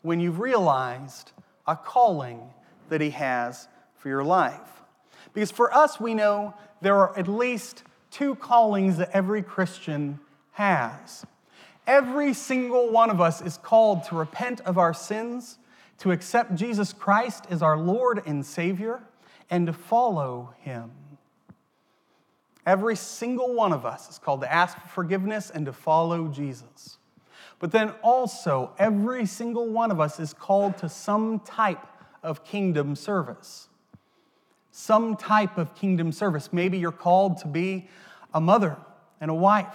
when 0.02 0.20
you've 0.20 0.38
realized 0.38 1.32
a 1.66 1.76
calling 1.76 2.40
that 2.88 3.00
He 3.00 3.10
has 3.10 3.68
for 3.96 4.08
your 4.08 4.24
life. 4.24 4.82
Because 5.32 5.50
for 5.50 5.72
us, 5.74 6.00
we 6.00 6.14
know 6.14 6.54
there 6.80 6.96
are 6.96 7.16
at 7.18 7.28
least 7.28 7.82
two 8.10 8.34
callings 8.36 8.96
that 8.96 9.10
every 9.12 9.42
Christian 9.42 10.20
has. 10.52 11.24
Every 11.86 12.34
single 12.34 12.90
one 12.90 13.10
of 13.10 13.20
us 13.20 13.40
is 13.40 13.56
called 13.56 14.04
to 14.04 14.14
repent 14.14 14.60
of 14.62 14.78
our 14.78 14.94
sins, 14.94 15.58
to 15.98 16.12
accept 16.12 16.54
Jesus 16.54 16.92
Christ 16.92 17.44
as 17.50 17.62
our 17.62 17.76
Lord 17.76 18.22
and 18.24 18.46
Savior 18.46 19.02
and 19.50 19.66
to 19.66 19.72
follow 19.72 20.54
him. 20.60 20.92
Every 22.64 22.94
single 22.96 23.54
one 23.54 23.72
of 23.72 23.84
us 23.84 24.08
is 24.08 24.18
called 24.18 24.42
to 24.42 24.52
ask 24.52 24.78
for 24.78 24.88
forgiveness 24.88 25.50
and 25.50 25.66
to 25.66 25.72
follow 25.72 26.28
Jesus. 26.28 26.98
But 27.58 27.72
then 27.72 27.90
also, 28.02 28.72
every 28.78 29.26
single 29.26 29.68
one 29.68 29.90
of 29.90 30.00
us 30.00 30.20
is 30.20 30.32
called 30.32 30.78
to 30.78 30.88
some 30.88 31.40
type 31.40 31.84
of 32.22 32.44
kingdom 32.44 32.94
service. 32.96 33.68
Some 34.70 35.16
type 35.16 35.58
of 35.58 35.74
kingdom 35.74 36.12
service. 36.12 36.52
Maybe 36.52 36.78
you're 36.78 36.92
called 36.92 37.38
to 37.38 37.48
be 37.48 37.88
a 38.32 38.40
mother 38.40 38.76
and 39.20 39.30
a 39.30 39.34
wife. 39.34 39.74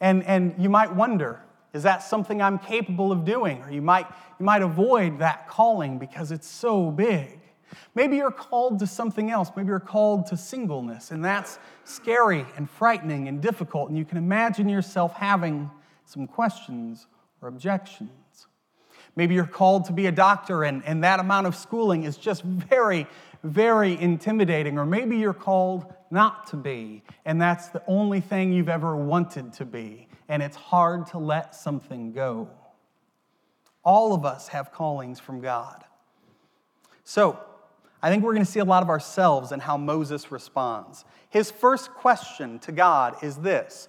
And, 0.00 0.24
and 0.24 0.54
you 0.58 0.70
might 0.70 0.94
wonder, 0.94 1.40
is 1.72 1.82
that 1.82 2.02
something 2.02 2.40
I'm 2.40 2.58
capable 2.58 3.12
of 3.12 3.24
doing? 3.24 3.62
Or 3.62 3.70
you 3.70 3.82
might, 3.82 4.06
you 4.38 4.46
might 4.46 4.62
avoid 4.62 5.18
that 5.18 5.46
calling 5.48 5.98
because 5.98 6.32
it's 6.32 6.48
so 6.48 6.90
big. 6.90 7.38
Maybe 7.94 8.16
you're 8.16 8.30
called 8.30 8.78
to 8.80 8.86
something 8.86 9.30
else. 9.30 9.50
Maybe 9.56 9.68
you're 9.68 9.80
called 9.80 10.26
to 10.26 10.36
singleness, 10.36 11.10
and 11.10 11.24
that's 11.24 11.58
scary 11.84 12.46
and 12.56 12.68
frightening 12.68 13.28
and 13.28 13.40
difficult, 13.40 13.88
and 13.88 13.98
you 13.98 14.04
can 14.04 14.18
imagine 14.18 14.68
yourself 14.68 15.14
having 15.14 15.70
some 16.04 16.26
questions 16.26 17.06
or 17.42 17.48
objections. 17.48 18.10
Maybe 19.16 19.34
you're 19.34 19.44
called 19.44 19.86
to 19.86 19.92
be 19.92 20.06
a 20.06 20.12
doctor, 20.12 20.64
and, 20.64 20.84
and 20.84 21.04
that 21.04 21.20
amount 21.20 21.46
of 21.46 21.56
schooling 21.56 22.04
is 22.04 22.16
just 22.16 22.42
very, 22.42 23.06
very 23.42 24.00
intimidating. 24.00 24.78
Or 24.78 24.86
maybe 24.86 25.16
you're 25.16 25.34
called 25.34 25.92
not 26.10 26.46
to 26.48 26.56
be, 26.56 27.02
and 27.24 27.40
that's 27.40 27.68
the 27.68 27.82
only 27.86 28.20
thing 28.20 28.52
you've 28.52 28.68
ever 28.68 28.96
wanted 28.96 29.52
to 29.54 29.64
be, 29.64 30.08
and 30.28 30.42
it's 30.42 30.56
hard 30.56 31.06
to 31.08 31.18
let 31.18 31.54
something 31.54 32.12
go. 32.12 32.48
All 33.84 34.14
of 34.14 34.24
us 34.24 34.48
have 34.48 34.72
callings 34.72 35.18
from 35.18 35.40
God. 35.40 35.84
So, 37.04 37.40
I 38.02 38.10
think 38.10 38.24
we're 38.24 38.32
going 38.32 38.44
to 38.44 38.50
see 38.50 38.60
a 38.60 38.64
lot 38.64 38.82
of 38.82 38.88
ourselves 38.88 39.52
in 39.52 39.60
how 39.60 39.76
Moses 39.76 40.32
responds. 40.32 41.04
His 41.28 41.50
first 41.50 41.92
question 41.92 42.58
to 42.60 42.72
God 42.72 43.16
is 43.22 43.36
this 43.36 43.88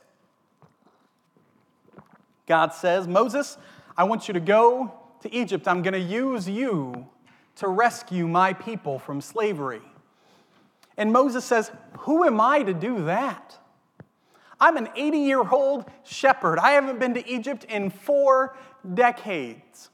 God 2.46 2.74
says, 2.74 3.08
Moses, 3.08 3.58
I 3.98 4.04
want 4.04 4.28
you 4.28 4.34
to 4.34 4.40
go 4.40 4.94
to 5.22 5.34
Egypt. 5.34 5.68
I'm 5.68 5.82
going 5.82 5.94
to 5.94 6.00
use 6.00 6.50
you 6.50 7.08
to 7.58 7.68
rescue 7.68 8.28
my 8.28 8.54
people 8.54 9.00
from 9.00 9.22
slavery. 9.22 9.82
And 10.98 11.14
Moses 11.14 11.46
says, 11.46 11.72
Who 12.00 12.24
am 12.24 12.42
I 12.42 12.64
to 12.64 12.74
do 12.74 13.06
that? 13.06 13.58
I'm 14.60 14.78
an 14.78 14.90
80 14.96 15.18
year 15.18 15.48
old 15.48 15.86
shepherd. 16.04 16.60
I 16.60 16.72
haven't 16.72 17.00
been 17.00 17.16
to 17.16 17.28
Egypt 17.28 17.64
in 17.66 17.90
four 17.90 18.56
decades. 18.94 19.90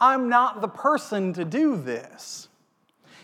I'm 0.00 0.28
not 0.28 0.60
the 0.60 0.68
person 0.68 1.32
to 1.34 1.44
do 1.44 1.76
this. 1.76 2.47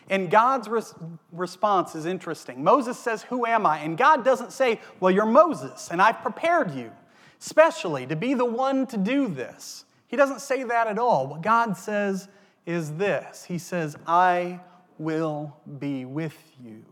And 0.09 0.31
God's 0.31 0.69
res- 0.69 0.95
response 1.33 1.95
is 1.95 2.05
interesting. 2.05 2.63
Moses 2.63 2.99
says, 2.99 3.23
Who 3.25 3.47
am 3.47 3.67
I? 3.67 3.79
And 3.79 3.97
God 3.97 4.25
doesn't 4.25 4.53
say, 4.53 4.81
Well, 5.01 5.11
you're 5.11 5.27
Moses, 5.27 5.89
and 5.91 6.01
I've 6.03 6.21
prepared 6.21 6.73
you 6.73 6.91
specially 7.39 8.07
to 8.07 8.17
be 8.17 8.35
the 8.35 8.45
one 8.45 8.87
to 8.89 8.97
do 8.97 9.29
this. 9.29 9.85
He 10.07 10.17
doesn't 10.17 10.41
say 10.41 10.63
that 10.65 10.87
at 10.87 10.99
all. 10.99 11.27
What 11.27 11.43
God 11.43 11.77
says 11.77 12.29
is 12.67 12.93
this 12.93 13.45
He 13.45 13.59
says, 13.59 13.97
I 14.07 14.61
will 14.99 15.57
be 15.79 16.05
with 16.05 16.37
you. 16.63 16.85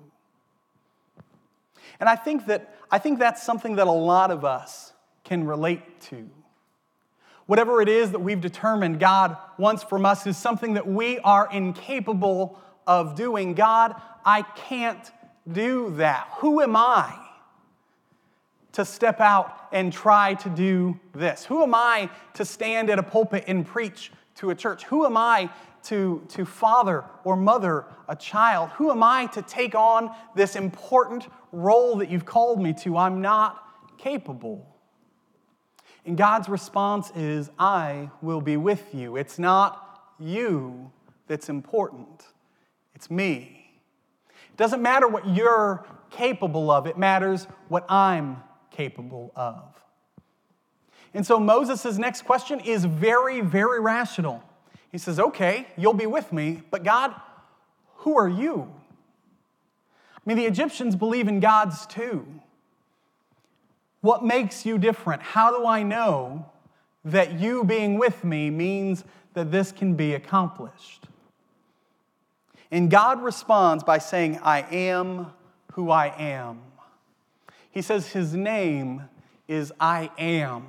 And 2.01 2.09
I 2.09 2.17
think 2.17 2.47
that 2.47 2.75
I 2.91 2.99
think 2.99 3.19
that's 3.19 3.43
something 3.43 3.77
that 3.77 3.87
a 3.87 3.93
lot 3.93 4.31
of 4.31 4.45
us 4.45 4.93
can 5.25 5.47
relate 5.47 6.01
to. 6.03 6.29
Whatever 7.47 7.81
it 7.81 7.89
is 7.89 8.13
that 8.13 8.21
we've 8.21 8.41
determined 8.41 9.01
God 9.01 9.37
wants 9.59 9.83
from 9.83 10.07
us 10.07 10.27
is 10.27 10.37
something 10.37 10.75
that 10.75 10.87
we 10.87 11.19
are 11.21 11.49
incapable 11.53 12.59
of 12.87 13.15
doing. 13.15 13.55
God, 13.55 13.95
I 14.25 14.43
can't 14.43 15.11
do 15.51 15.95
that. 15.97 16.29
Who 16.39 16.61
am 16.61 16.77
I 16.77 17.19
to 18.73 18.85
step 18.85 19.21
out 19.21 19.69
and 19.73 19.93
try 19.93 20.35
to 20.35 20.49
do 20.49 20.99
this? 21.15 21.45
Who 21.45 21.63
am 21.63 21.75
I 21.75 22.11
to 22.35 22.45
stand 22.45 22.91
at 22.91 22.99
a 22.99 23.03
pulpit 23.03 23.45
and 23.47 23.67
preach 23.67 24.13
to 24.37 24.51
a 24.51 24.55
church? 24.55 24.85
Who 24.85 25.05
am 25.05 25.17
I 25.17 25.51
to, 25.85 26.23
to 26.29 26.45
father 26.45 27.05
or 27.25 27.37
mother 27.37 27.85
a 28.09 28.17
child? 28.17 28.71
Who 28.71 28.91
am 28.91 29.03
I 29.03 29.27
to 29.27 29.43
take 29.43 29.75
on 29.75 30.11
this 30.35 30.57
important 30.57 31.27
role 31.51 31.97
that 31.97 32.11
you've 32.11 32.25
called 32.25 32.63
me 32.63 32.73
to? 32.83 32.97
I'm 32.97 33.21
not 33.21 33.99
capable. 33.99 34.67
And 36.05 36.17
God's 36.17 36.49
response 36.49 37.13
is, 37.15 37.51
I 37.59 38.11
will 38.21 38.41
be 38.41 38.57
with 38.57 38.95
you. 38.95 39.17
It's 39.17 39.39
not 39.39 40.13
you 40.19 40.91
that's 41.27 41.49
important. 41.49 42.25
It's 43.03 43.11
me. 43.11 43.69
It 44.29 44.57
doesn't 44.57 44.81
matter 44.81 45.09
what 45.09 45.27
you're 45.27 45.85
capable 46.13 46.71
of, 46.71 46.87
it 46.87 46.97
matters 46.97 47.49
what 47.67 47.85
I'm 47.91 48.41
capable 48.71 49.33
of. 49.35 49.65
And 51.13 51.27
so 51.27 51.41
Moses' 51.41 51.99
next 51.99 52.23
question 52.23 52.61
is 52.61 52.85
very, 52.85 53.41
very 53.41 53.81
rational. 53.81 54.41
He 54.93 54.99
says, 54.99 55.19
Okay, 55.19 55.67
you'll 55.77 55.95
be 55.95 56.07
with 56.07 56.33
me, 56.33 56.63
but 56.71 56.85
God, 56.85 57.13
who 57.97 58.17
are 58.17 58.29
you? 58.29 58.73
I 60.15 60.21
mean, 60.25 60.37
the 60.37 60.47
Egyptians 60.47 60.95
believe 60.95 61.27
in 61.27 61.41
gods 61.41 61.87
too. 61.87 62.25
What 64.01 64.25
makes 64.25 64.65
you 64.65 64.79
different? 64.79 65.23
How 65.23 65.59
do 65.59 65.67
I 65.67 65.83
know 65.83 66.47
that 67.05 67.33
you 67.41 67.65
being 67.65 67.99
with 67.99 68.23
me 68.23 68.49
means 68.49 69.03
that 69.35 69.51
this 69.51 69.73
can 69.73 69.95
be 69.97 70.15
accomplished? 70.15 71.09
And 72.73 72.91
God 72.91 73.23
responds 73.23 73.85
by 73.85 73.99
saying, 73.99 74.41
I 74.43 74.63
am 74.63 75.27
who 75.75 75.91
I 75.91 76.07
am. 76.19 76.61
He 77.71 77.83
says 77.83 78.09
his 78.09 78.35
name 78.35 79.09
is 79.47 79.73
I 79.79 80.11
am. 80.19 80.67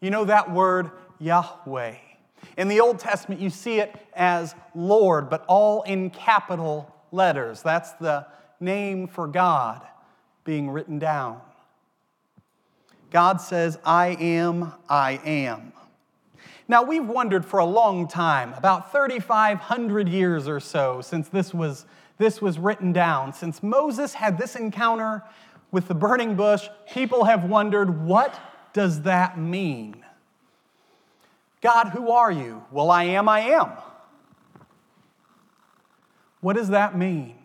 You 0.00 0.10
know 0.10 0.26
that 0.26 0.52
word, 0.52 0.90
Yahweh. 1.18 1.94
In 2.58 2.68
the 2.68 2.80
Old 2.80 2.98
Testament, 2.98 3.40
you 3.40 3.48
see 3.48 3.80
it 3.80 3.94
as 4.14 4.54
Lord, 4.74 5.30
but 5.30 5.46
all 5.48 5.82
in 5.82 6.10
capital 6.10 6.94
letters. 7.10 7.62
That's 7.62 7.92
the 7.92 8.26
name 8.60 9.06
for 9.06 9.26
God 9.26 9.80
being 10.44 10.68
written 10.68 10.98
down. 10.98 11.40
God 13.10 13.40
says, 13.40 13.78
I 13.84 14.08
am, 14.20 14.72
I 14.88 15.20
am. 15.24 15.73
Now, 16.66 16.82
we've 16.82 17.06
wondered 17.06 17.44
for 17.44 17.58
a 17.58 17.64
long 17.64 18.08
time, 18.08 18.54
about 18.54 18.90
3,500 18.90 20.08
years 20.08 20.48
or 20.48 20.60
so 20.60 21.02
since 21.02 21.28
this 21.28 21.52
was, 21.52 21.84
this 22.16 22.40
was 22.40 22.58
written 22.58 22.92
down, 22.92 23.34
since 23.34 23.62
Moses 23.62 24.14
had 24.14 24.38
this 24.38 24.56
encounter 24.56 25.22
with 25.70 25.88
the 25.88 25.94
burning 25.94 26.36
bush, 26.36 26.68
people 26.90 27.24
have 27.24 27.44
wondered, 27.44 28.04
what 28.06 28.38
does 28.72 29.02
that 29.02 29.38
mean? 29.38 29.96
God, 31.60 31.88
who 31.88 32.10
are 32.10 32.32
you? 32.32 32.64
Well, 32.70 32.90
I 32.90 33.04
am, 33.04 33.28
I 33.28 33.40
am. 33.40 33.72
What 36.40 36.56
does 36.56 36.68
that 36.68 36.96
mean? 36.96 37.36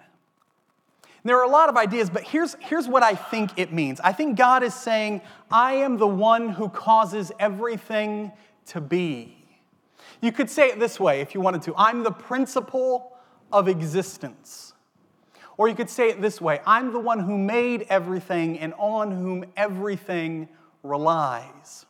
There 1.24 1.38
are 1.38 1.44
a 1.44 1.50
lot 1.50 1.70
of 1.70 1.78
ideas, 1.78 2.10
but 2.10 2.24
here's, 2.24 2.56
here's 2.60 2.88
what 2.88 3.04
I 3.04 3.16
think 3.16 3.52
it 3.58 3.74
means. 3.74 4.00
I 4.00 4.14
think 4.14 4.38
God 4.38 4.64
is 4.64 4.74
saying, 4.74 5.22
I 5.52 5.74
am 5.74 5.98
the 5.98 6.08
one 6.08 6.50
who 6.50 6.70
causes 6.70 7.32
everything 7.40 8.32
to 8.68 8.82
be. 8.82 9.36
You 10.22 10.32
could 10.32 10.50
say 10.50 10.70
it 10.70 10.80
this 10.80 11.00
way 11.00 11.22
if 11.22 11.34
you 11.34 11.42
wanted 11.42 11.62
to 11.64 11.74
I'm 11.78 12.04
the 12.04 12.12
principle 12.12 13.16
of 13.52 13.68
existence. 13.68 14.74
Or 15.58 15.68
you 15.68 15.76
could 15.76 15.90
say 15.90 16.10
it 16.10 16.22
this 16.22 16.40
way 16.40 16.62
I'm 16.66 16.94
the 16.94 17.00
one 17.00 17.20
who 17.20 17.38
made 17.38 17.86
everything 17.90 18.60
and 18.60 18.74
on 18.78 19.12
whom 19.12 19.46
everything 19.58 20.50
relies. 20.84 21.86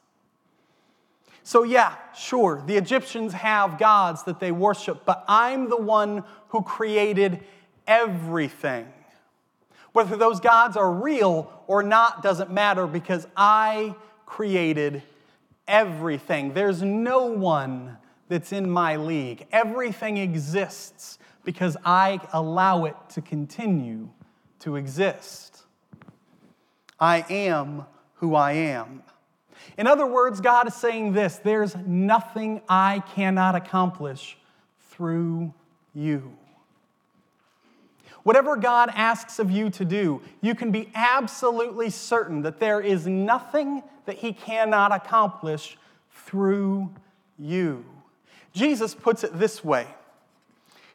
So, 1.43 1.63
yeah, 1.63 1.95
sure, 2.15 2.61
the 2.67 2.77
Egyptians 2.77 3.33
have 3.33 3.79
gods 3.79 4.23
that 4.25 4.39
they 4.39 4.51
worship, 4.51 5.03
but 5.03 5.23
I'm 5.27 5.67
the 5.67 5.77
one 5.77 6.23
who 6.49 6.61
created 6.61 7.43
everything. 7.87 8.85
Whether 9.91 10.15
those 10.15 10.39
gods 10.39 10.77
are 10.77 10.91
real 10.91 11.51
or 11.65 11.81
not 11.81 12.21
doesn't 12.21 12.51
matter 12.51 12.85
because 12.85 13.25
I 13.35 13.95
created 14.27 15.01
everything. 15.69 16.53
There's 16.53 16.81
no 16.81 17.27
one 17.27 17.97
that's 18.27 18.51
in 18.51 18.69
my 18.69 18.97
league. 18.97 19.47
Everything 19.51 20.17
exists 20.17 21.19
because 21.45 21.77
I 21.85 22.19
allow 22.33 22.85
it 22.85 22.95
to 23.11 23.21
continue 23.21 24.09
to 24.59 24.75
exist. 24.75 25.63
I 26.99 27.25
am 27.29 27.85
who 28.15 28.35
I 28.35 28.53
am. 28.53 29.03
In 29.77 29.87
other 29.87 30.05
words, 30.05 30.41
God 30.41 30.67
is 30.67 30.75
saying 30.75 31.13
this 31.13 31.37
there's 31.37 31.75
nothing 31.75 32.61
I 32.67 33.03
cannot 33.15 33.55
accomplish 33.55 34.37
through 34.89 35.53
you. 35.93 36.38
Whatever 38.23 38.57
God 38.57 38.91
asks 38.93 39.39
of 39.39 39.49
you 39.49 39.69
to 39.71 39.85
do, 39.85 40.21
you 40.41 40.53
can 40.53 40.71
be 40.71 40.89
absolutely 40.93 41.89
certain 41.89 42.41
that 42.41 42.59
there 42.59 42.81
is 42.81 43.07
nothing 43.07 43.81
that 44.05 44.17
He 44.17 44.33
cannot 44.33 44.93
accomplish 44.93 45.77
through 46.11 46.89
you. 47.37 47.85
Jesus 48.53 48.93
puts 48.93 49.23
it 49.23 49.37
this 49.37 49.63
way 49.63 49.87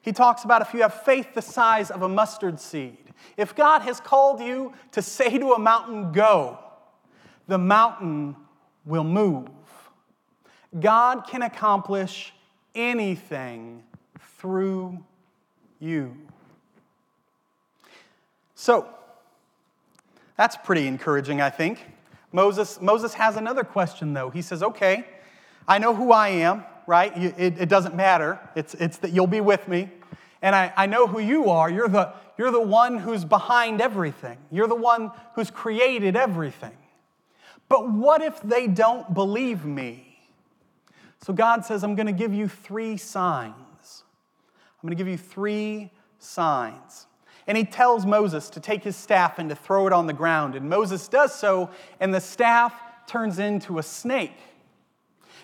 He 0.03 0.13
talks 0.13 0.45
about 0.45 0.63
if 0.63 0.75
you 0.75 0.83
have 0.83 1.03
faith 1.03 1.35
the 1.35 1.43
size 1.43 1.91
of 1.91 2.03
a 2.03 2.09
mustard 2.09 2.61
seed, 2.61 2.99
if 3.37 3.55
God 3.55 3.83
has 3.83 4.01
called 4.01 4.41
you 4.41 4.73
to 4.93 5.03
say 5.03 5.39
to 5.39 5.53
a 5.53 5.59
mountain, 5.59 6.13
go, 6.13 6.59
the 7.47 7.59
mountain 7.59 8.37
will 8.85 9.05
move. 9.05 9.49
God 10.79 11.27
can 11.27 11.43
accomplish 11.43 12.35
anything 12.75 13.83
through 14.39 15.03
you. 15.79 16.17
So, 18.55 18.89
that's 20.37 20.57
pretty 20.57 20.87
encouraging, 20.87 21.41
I 21.41 21.51
think. 21.51 21.85
Moses, 22.33 22.81
Moses 22.81 23.15
has 23.15 23.37
another 23.37 23.63
question, 23.65 24.13
though. 24.13 24.31
He 24.31 24.43
says, 24.43 24.63
Okay, 24.63 25.07
I 25.67 25.79
know 25.79 25.95
who 25.95 26.13
I 26.13 26.29
am, 26.29 26.65
right? 26.87 27.17
It, 27.17 27.61
it 27.61 27.69
doesn't 27.69 27.95
matter. 27.95 28.41
It's, 28.55 28.75
it's 28.75 28.99
that 28.99 29.13
you'll 29.13 29.27
be 29.27 29.41
with 29.41 29.69
me. 29.69 29.91
And 30.43 30.55
I, 30.55 30.73
I 30.77 30.87
know 30.87 31.07
who 31.07 31.21
you 31.21 31.49
are. 31.51 31.71
You're 31.71 31.89
the, 31.89 32.13
you're 32.37 32.51
the 32.51 32.61
one 32.61 32.99
who's 32.99 33.25
behind 33.25 33.81
everything, 33.81 34.39
you're 34.51 34.69
the 34.69 34.75
one 34.75 35.11
who's 35.35 35.51
created 35.51 36.17
everything. 36.17 36.77
But 37.69 37.91
what 37.91 38.21
if 38.21 38.41
they 38.43 38.67
don't 38.67 39.15
believe 39.15 39.65
me? 39.65 40.19
So 41.25 41.33
God 41.33 41.65
says, 41.65 41.83
I'm 41.83 41.95
going 41.95 42.07
to 42.07 42.13
give 42.13 42.35
you 42.35 42.49
three 42.49 42.99
signs. 42.99 43.55
I'm 44.83 44.89
going 44.89 44.97
to 44.97 45.03
give 45.03 45.09
you 45.09 45.17
three 45.17 45.91
signs. 46.19 47.07
And 47.47 47.59
he 47.59 47.65
tells 47.65 48.07
Moses 48.07 48.49
to 48.51 48.61
take 48.61 48.83
his 48.83 48.97
staff 48.97 49.39
and 49.39 49.51
to 49.51 49.57
throw 49.57 49.87
it 49.87 49.93
on 49.93 50.07
the 50.07 50.13
ground. 50.13 50.55
And 50.55 50.69
Moses 50.69 51.07
does 51.09 51.35
so, 51.35 51.71
and 52.01 52.15
the 52.15 52.21
staff 52.21 52.73
turns 53.07 53.39
into 53.39 53.79
a 53.79 53.83
snake. 53.83 54.37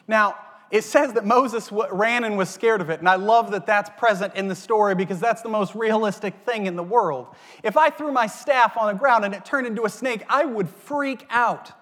Now, 0.09 0.37
it 0.71 0.85
says 0.85 1.15
that 1.15 1.27
Moses 1.27 1.73
ran 1.73 2.23
and 2.23 2.39
was 2.39 2.49
scared 2.49 2.81
of 2.81 2.91
it, 2.91 3.01
and 3.01 3.09
I 3.09 3.17
love 3.17 3.51
that 3.51 3.67
that's 3.67 3.91
present 3.99 4.37
in 4.37 4.47
the 4.47 4.55
story 4.55 4.95
because 4.95 5.19
that's 5.19 5.43
the 5.43 5.49
most 5.49 5.75
realistic 5.75 6.35
thing 6.47 6.67
in 6.67 6.77
the 6.77 6.83
world. 6.83 7.27
If 7.65 7.77
I 7.77 7.91
threw 7.91 8.13
my 8.13 8.29
staff 8.29 8.77
on 8.77 8.93
the 8.93 8.99
ground 8.99 9.25
and 9.25 9.35
it 9.35 9.45
turned 9.45 9.67
into 9.67 9.85
a 9.85 9.89
snake, 9.89 10.23
I 10.29 10.45
would 10.45 10.69
freak 10.69 11.27
out. 11.29 11.73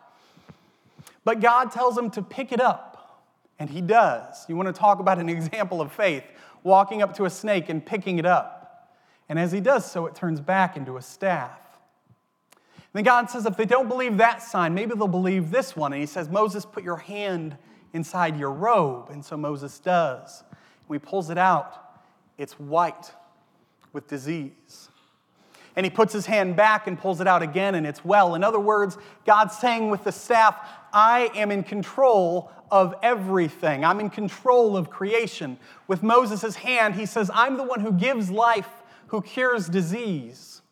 But 1.23 1.41
God 1.41 1.71
tells 1.71 1.99
him 1.99 2.11
to 2.13 2.23
pick 2.23 2.51
it 2.51 2.61
up, 2.61 3.29
and 3.59 3.69
he 3.69 3.83
does. 3.83 4.47
You 4.49 4.57
want 4.57 4.75
to 4.75 4.79
talk 4.79 5.01
about 5.01 5.19
an 5.19 5.29
example 5.29 5.83
of 5.83 5.93
faith, 5.93 6.25
walking 6.63 7.03
up 7.03 7.15
to 7.17 7.27
a 7.27 7.31
snake 7.31 7.69
and 7.69 7.85
picking 7.85 8.19
it 8.19 8.25
up. 8.25 8.58
And 9.29 9.38
as 9.38 9.53
he 9.53 9.61
does 9.61 9.91
so, 9.91 10.07
it 10.07 10.14
turns 10.14 10.41
back 10.41 10.77
into 10.77 10.97
a 10.97 11.03
staff. 11.03 11.59
And 12.55 12.91
then 12.95 13.05
God 13.05 13.29
says, 13.29 13.45
if 13.45 13.57
they 13.57 13.67
don't 13.67 13.88
believe 13.88 14.17
that 14.17 14.43
sign, 14.43 14.73
maybe 14.73 14.95
they'll 14.95 15.09
believe 15.09 15.51
this 15.51 15.77
one. 15.77 15.93
And 15.93 16.01
he 16.01 16.07
says, 16.07 16.29
Moses, 16.29 16.64
put 16.64 16.83
your 16.83 16.97
hand 16.97 17.57
inside 17.93 18.38
your 18.38 18.53
robe. 18.53 19.11
And 19.11 19.23
so 19.25 19.37
Moses 19.37 19.79
does. 19.79 20.43
When 20.87 20.99
he 20.99 21.05
pulls 21.05 21.29
it 21.29 21.37
out, 21.37 22.01
it's 22.38 22.55
white 22.55 23.12
with 23.93 24.09
disease. 24.09 24.88
And 25.77 25.85
he 25.85 25.91
puts 25.91 26.12
his 26.12 26.27
hand 26.27 26.57
back 26.57 26.87
and 26.87 26.99
pulls 26.99 27.21
it 27.21 27.27
out 27.27 27.43
again, 27.43 27.75
and 27.75 27.87
it's 27.87 28.05
well. 28.05 28.35
In 28.35 28.43
other 28.43 28.59
words, 28.59 28.97
God's 29.27 29.57
saying 29.57 29.91
with 29.91 30.03
the 30.03 30.11
staff, 30.11 30.59
I 30.93 31.31
am 31.35 31.53
in 31.53 31.62
control 31.62 32.51
of 32.71 32.95
everything. 33.03 33.85
I'm 33.85 34.01
in 34.01 34.11
control 34.11 34.77
of 34.77 34.91
creation. 34.91 35.59
With 35.87 36.03
Moses' 36.03 36.57
hand, 36.57 36.95
he 36.95 37.07
says, 37.07 37.31
I'm 37.33 37.57
the 37.57 37.62
one 37.62 37.81
who 37.81 37.93
gives 37.93 38.31
life 38.31 38.69
who 39.09 39.23
cures 39.23 39.68
disease. 39.68 40.62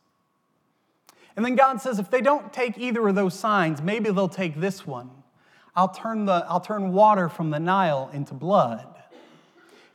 And 1.37 1.45
then 1.45 1.55
God 1.55 1.81
says, 1.81 1.99
if 1.99 2.11
they 2.11 2.23
don't 2.23 2.53
take 2.53 2.79
either 2.79 3.07
of 3.07 3.15
those 3.15 3.39
signs, 3.39 3.83
maybe 3.83 4.11
they'll 4.11 4.29
take 4.29 4.59
this 4.59 4.87
one. 4.87 5.11
I'll 5.75 5.89
turn, 5.89 6.25
the, 6.25 6.47
I'll 6.49 6.61
turn 6.61 6.93
water 6.93 7.29
from 7.29 7.51
the 7.51 7.61
Nile 7.61 8.11
into 8.13 8.33
blood. 8.33 8.87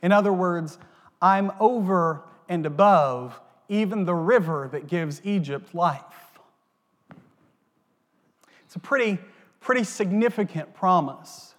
In 0.02 0.12
other 0.12 0.32
words, 0.32 0.78
I'm 1.20 1.50
over 1.58 2.22
and 2.48 2.64
above 2.66 3.40
even 3.68 4.04
the 4.04 4.14
river 4.14 4.68
that 4.72 4.86
gives 4.86 5.20
Egypt 5.24 5.74
life. 5.74 6.02
It's 8.66 8.76
a 8.76 8.80
pretty, 8.80 9.18
pretty 9.60 9.84
significant 9.84 10.74
promise. 10.74 11.51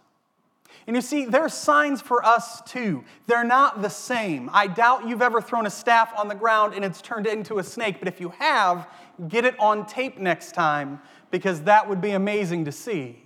And 0.86 0.96
you 0.96 1.02
see, 1.02 1.26
there 1.26 1.42
are 1.42 1.50
signs 1.50 2.02
for 2.02 2.26
us 2.26 2.62
too. 2.62 3.04
They're 3.28 3.44
not 3.44 3.82
the 3.82 3.90
same. 3.90 4.50
I 4.52 4.68
doubt 4.68 5.08
you've 5.08 5.22
ever 5.22 5.42
thrown 5.42 5.66
a 5.66 5.70
staff 5.70 6.14
on 6.18 6.28
the 6.28 6.36
ground 6.36 6.74
and 6.74 6.84
it's 6.84 7.02
turned 7.02 7.26
into 7.26 7.60
a 7.60 7.64
snake, 7.64 7.98
but 8.00 8.08
if 8.08 8.20
you 8.20 8.30
have, 8.40 8.88
get 9.30 9.46
it 9.46 9.58
on 9.60 9.86
tape 9.86 10.18
next 10.18 10.54
time 10.54 11.00
because 11.32 11.62
that 11.64 11.88
would 11.88 12.02
be 12.02 12.12
amazing 12.12 12.66
to 12.66 12.72
see. 12.72 13.24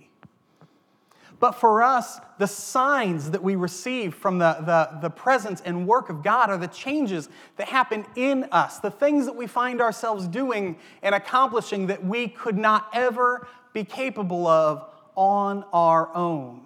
But 1.40 1.52
for 1.52 1.82
us, 1.82 2.18
the 2.38 2.48
signs 2.48 3.30
that 3.30 3.42
we 3.42 3.54
receive 3.54 4.14
from 4.14 4.38
the, 4.38 4.54
the, 4.60 4.98
the, 5.02 5.10
presence 5.10 5.60
and 5.64 5.86
work 5.86 6.08
of 6.08 6.22
God 6.22 6.50
are 6.50 6.58
the 6.58 6.66
changes 6.66 7.28
that 7.56 7.68
happen 7.68 8.04
in 8.16 8.44
us, 8.50 8.80
the 8.80 8.90
things 8.90 9.24
that 9.26 9.36
we 9.36 9.46
find 9.46 9.80
ourselves 9.80 10.26
doing 10.26 10.76
and 11.02 11.14
accomplishing 11.14 11.86
that 11.88 12.04
we 12.04 12.26
could 12.26 12.58
not 12.58 12.88
ever 12.92 13.46
be 13.72 13.84
capable 13.84 14.48
of 14.48 14.84
on 15.14 15.64
our 15.72 16.14
own. 16.16 16.62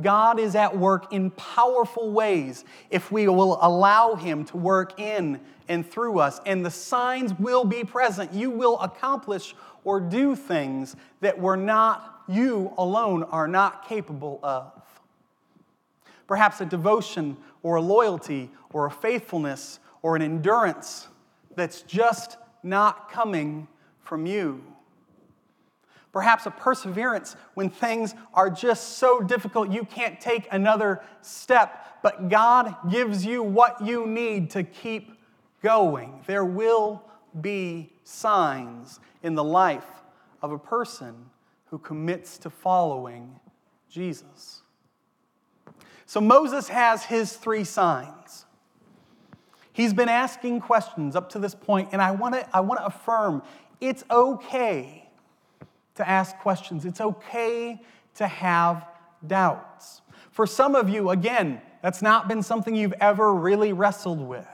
God 0.00 0.40
is 0.40 0.54
at 0.54 0.76
work 0.76 1.12
in 1.12 1.30
powerful 1.32 2.10
ways 2.10 2.64
if 2.90 3.12
we 3.12 3.28
will 3.28 3.58
allow 3.60 4.14
Him 4.14 4.44
to 4.46 4.56
work 4.56 4.98
in 4.98 5.38
and 5.68 5.88
through 5.88 6.18
us, 6.18 6.40
and 6.46 6.64
the 6.64 6.70
signs 6.70 7.38
will 7.38 7.64
be 7.64 7.84
present. 7.84 8.32
You 8.32 8.50
will 8.50 8.80
accomplish 8.80 9.54
or 9.84 10.00
do 10.00 10.34
things 10.34 10.96
that 11.20 11.38
we're 11.38 11.56
not, 11.56 12.22
you 12.28 12.72
alone 12.78 13.22
are 13.24 13.48
not 13.48 13.86
capable 13.86 14.40
of. 14.42 14.72
Perhaps 16.26 16.60
a 16.60 16.66
devotion 16.66 17.36
or 17.62 17.76
a 17.76 17.82
loyalty 17.82 18.50
or 18.72 18.86
a 18.86 18.90
faithfulness 18.90 19.78
or 20.00 20.16
an 20.16 20.22
endurance 20.22 21.08
that's 21.54 21.82
just 21.82 22.38
not 22.62 23.10
coming 23.10 23.68
from 24.00 24.26
you. 24.26 24.62
Perhaps 26.12 26.44
a 26.44 26.50
perseverance 26.50 27.36
when 27.54 27.70
things 27.70 28.14
are 28.34 28.50
just 28.50 28.98
so 28.98 29.20
difficult 29.20 29.70
you 29.70 29.84
can't 29.84 30.20
take 30.20 30.46
another 30.52 31.02
step, 31.22 32.00
but 32.02 32.28
God 32.28 32.74
gives 32.90 33.24
you 33.24 33.42
what 33.42 33.80
you 33.84 34.06
need 34.06 34.50
to 34.50 34.62
keep 34.62 35.18
going. 35.62 36.22
There 36.26 36.44
will 36.44 37.02
be 37.40 37.92
signs 38.04 39.00
in 39.22 39.34
the 39.34 39.44
life 39.44 39.86
of 40.42 40.52
a 40.52 40.58
person 40.58 41.30
who 41.66 41.78
commits 41.78 42.36
to 42.38 42.50
following 42.50 43.40
Jesus. 43.88 44.60
So 46.04 46.20
Moses 46.20 46.68
has 46.68 47.04
his 47.04 47.32
three 47.32 47.64
signs. 47.64 48.44
He's 49.72 49.94
been 49.94 50.10
asking 50.10 50.60
questions 50.60 51.16
up 51.16 51.30
to 51.30 51.38
this 51.38 51.54
point, 51.54 51.88
and 51.92 52.02
I 52.02 52.10
want 52.10 52.34
to 52.34 52.46
I 52.54 52.60
want 52.60 52.80
to 52.80 52.84
affirm 52.84 53.42
it's 53.80 54.04
okay 54.10 55.01
to 55.96 56.08
ask 56.08 56.36
questions. 56.38 56.84
It's 56.84 57.00
okay 57.00 57.82
to 58.14 58.26
have 58.26 58.86
doubts. 59.26 60.02
For 60.30 60.46
some 60.46 60.74
of 60.74 60.88
you, 60.88 61.10
again, 61.10 61.60
that's 61.82 62.02
not 62.02 62.28
been 62.28 62.42
something 62.42 62.74
you've 62.74 62.94
ever 63.00 63.34
really 63.34 63.72
wrestled 63.72 64.20
with. 64.20 64.46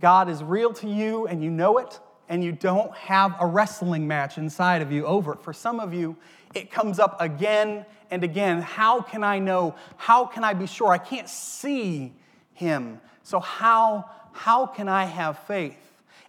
God 0.00 0.28
is 0.28 0.42
real 0.42 0.72
to 0.74 0.88
you 0.88 1.26
and 1.26 1.42
you 1.42 1.50
know 1.50 1.78
it, 1.78 1.98
and 2.28 2.42
you 2.42 2.52
don't 2.52 2.94
have 2.96 3.34
a 3.40 3.46
wrestling 3.46 4.08
match 4.08 4.38
inside 4.38 4.82
of 4.82 4.90
you 4.90 5.04
over 5.04 5.34
it. 5.34 5.40
For 5.40 5.52
some 5.52 5.78
of 5.78 5.92
you, 5.92 6.16
it 6.54 6.70
comes 6.70 6.98
up 6.98 7.20
again 7.20 7.84
and 8.10 8.24
again. 8.24 8.62
How 8.62 9.00
can 9.00 9.22
I 9.22 9.38
know? 9.38 9.74
How 9.96 10.24
can 10.24 10.44
I 10.44 10.54
be 10.54 10.66
sure? 10.66 10.90
I 10.90 10.98
can't 10.98 11.28
see 11.28 12.12
him. 12.54 13.00
So, 13.22 13.40
how, 13.40 14.10
how 14.32 14.66
can 14.66 14.88
I 14.88 15.04
have 15.04 15.38
faith? 15.40 15.78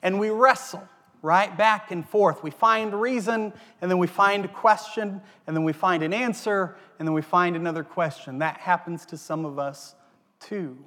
And 0.01 0.19
we 0.19 0.29
wrestle, 0.29 0.87
right? 1.25 1.57
Back 1.57 1.89
and 1.89 2.07
forth. 2.07 2.43
We 2.43 2.51
find 2.51 2.93
reason, 3.01 3.51
and 3.81 3.89
then 3.89 3.97
we 3.97 4.05
find 4.05 4.45
a 4.45 4.47
question, 4.47 5.19
and 5.47 5.55
then 5.55 5.63
we 5.63 5.73
find 5.73 6.03
an 6.03 6.13
answer, 6.13 6.77
and 6.99 7.07
then 7.07 7.13
we 7.13 7.23
find 7.23 7.55
another 7.55 7.83
question. 7.83 8.38
That 8.38 8.57
happens 8.57 9.05
to 9.07 9.17
some 9.17 9.43
of 9.43 9.57
us 9.57 9.95
too. 10.39 10.77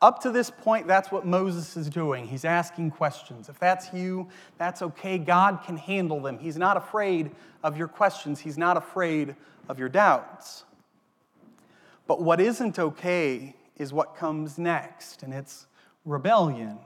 Up 0.00 0.22
to 0.22 0.30
this 0.30 0.50
point, 0.50 0.86
that's 0.86 1.12
what 1.12 1.26
Moses 1.26 1.76
is 1.76 1.90
doing. 1.90 2.26
He's 2.26 2.46
asking 2.46 2.92
questions. 2.92 3.50
If 3.50 3.58
that's 3.58 3.92
you, 3.92 4.28
that's 4.56 4.80
okay. 4.80 5.18
God 5.18 5.60
can 5.66 5.76
handle 5.76 6.20
them. 6.20 6.38
He's 6.38 6.56
not 6.56 6.78
afraid 6.78 7.30
of 7.62 7.76
your 7.76 7.88
questions, 7.88 8.40
He's 8.40 8.56
not 8.56 8.78
afraid 8.78 9.36
of 9.68 9.78
your 9.78 9.90
doubts. 9.90 10.64
But 12.06 12.22
what 12.22 12.40
isn't 12.40 12.78
okay 12.78 13.54
is 13.76 13.92
what 13.92 14.16
comes 14.16 14.56
next, 14.56 15.22
and 15.22 15.34
it's 15.34 15.66
rebellion. 16.06 16.78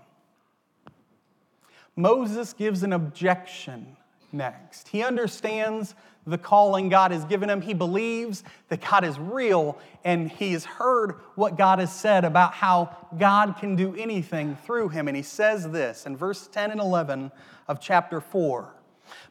Moses 1.96 2.52
gives 2.52 2.82
an 2.82 2.92
objection 2.92 3.96
next. 4.32 4.88
He 4.88 5.02
understands 5.02 5.94
the 6.26 6.38
calling 6.38 6.88
God 6.88 7.10
has 7.10 7.24
given 7.24 7.50
him. 7.50 7.60
He 7.60 7.74
believes 7.74 8.44
that 8.68 8.80
God 8.80 9.04
is 9.04 9.18
real, 9.18 9.78
and 10.04 10.30
he 10.30 10.52
has 10.52 10.64
heard 10.64 11.16
what 11.34 11.56
God 11.56 11.78
has 11.78 11.94
said 11.94 12.24
about 12.24 12.54
how 12.54 12.96
God 13.18 13.56
can 13.58 13.76
do 13.76 13.94
anything 13.94 14.56
through 14.64 14.88
him. 14.88 15.06
And 15.06 15.16
he 15.16 15.22
says 15.22 15.70
this 15.70 16.06
in 16.06 16.16
verse 16.16 16.48
10 16.48 16.70
and 16.70 16.80
11 16.80 17.30
of 17.68 17.80
chapter 17.80 18.20
4 18.20 18.74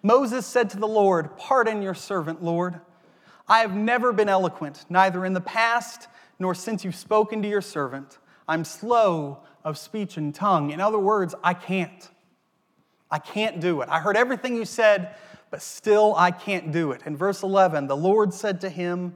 Moses 0.03 0.45
said 0.45 0.69
to 0.69 0.77
the 0.77 0.87
Lord, 0.87 1.35
Pardon 1.35 1.81
your 1.81 1.95
servant, 1.95 2.43
Lord. 2.43 2.79
I 3.47 3.59
have 3.59 3.75
never 3.75 4.13
been 4.13 4.29
eloquent, 4.29 4.85
neither 4.87 5.25
in 5.25 5.33
the 5.33 5.41
past 5.41 6.07
nor 6.39 6.55
since 6.55 6.85
you've 6.85 6.95
spoken 6.95 7.41
to 7.41 7.47
your 7.47 7.61
servant. 7.61 8.19
I'm 8.47 8.63
slow 8.63 9.39
of 9.63 9.77
speech 9.77 10.15
and 10.17 10.33
tongue. 10.33 10.71
In 10.71 10.79
other 10.79 10.99
words, 10.99 11.33
I 11.43 11.53
can't. 11.53 12.09
I 13.13 13.19
can't 13.19 13.59
do 13.59 13.81
it. 13.81 13.89
I 13.89 13.99
heard 13.99 14.17
everything 14.17 14.55
you 14.55 14.65
said, 14.65 15.13
but 15.51 15.61
still 15.61 16.15
I 16.17 16.31
can't 16.31 16.71
do 16.71 16.93
it. 16.93 17.03
In 17.05 17.15
verse 17.15 17.43
11, 17.43 17.85
the 17.85 17.95
Lord 17.95 18.33
said 18.33 18.59
to 18.61 18.69
him, 18.69 19.13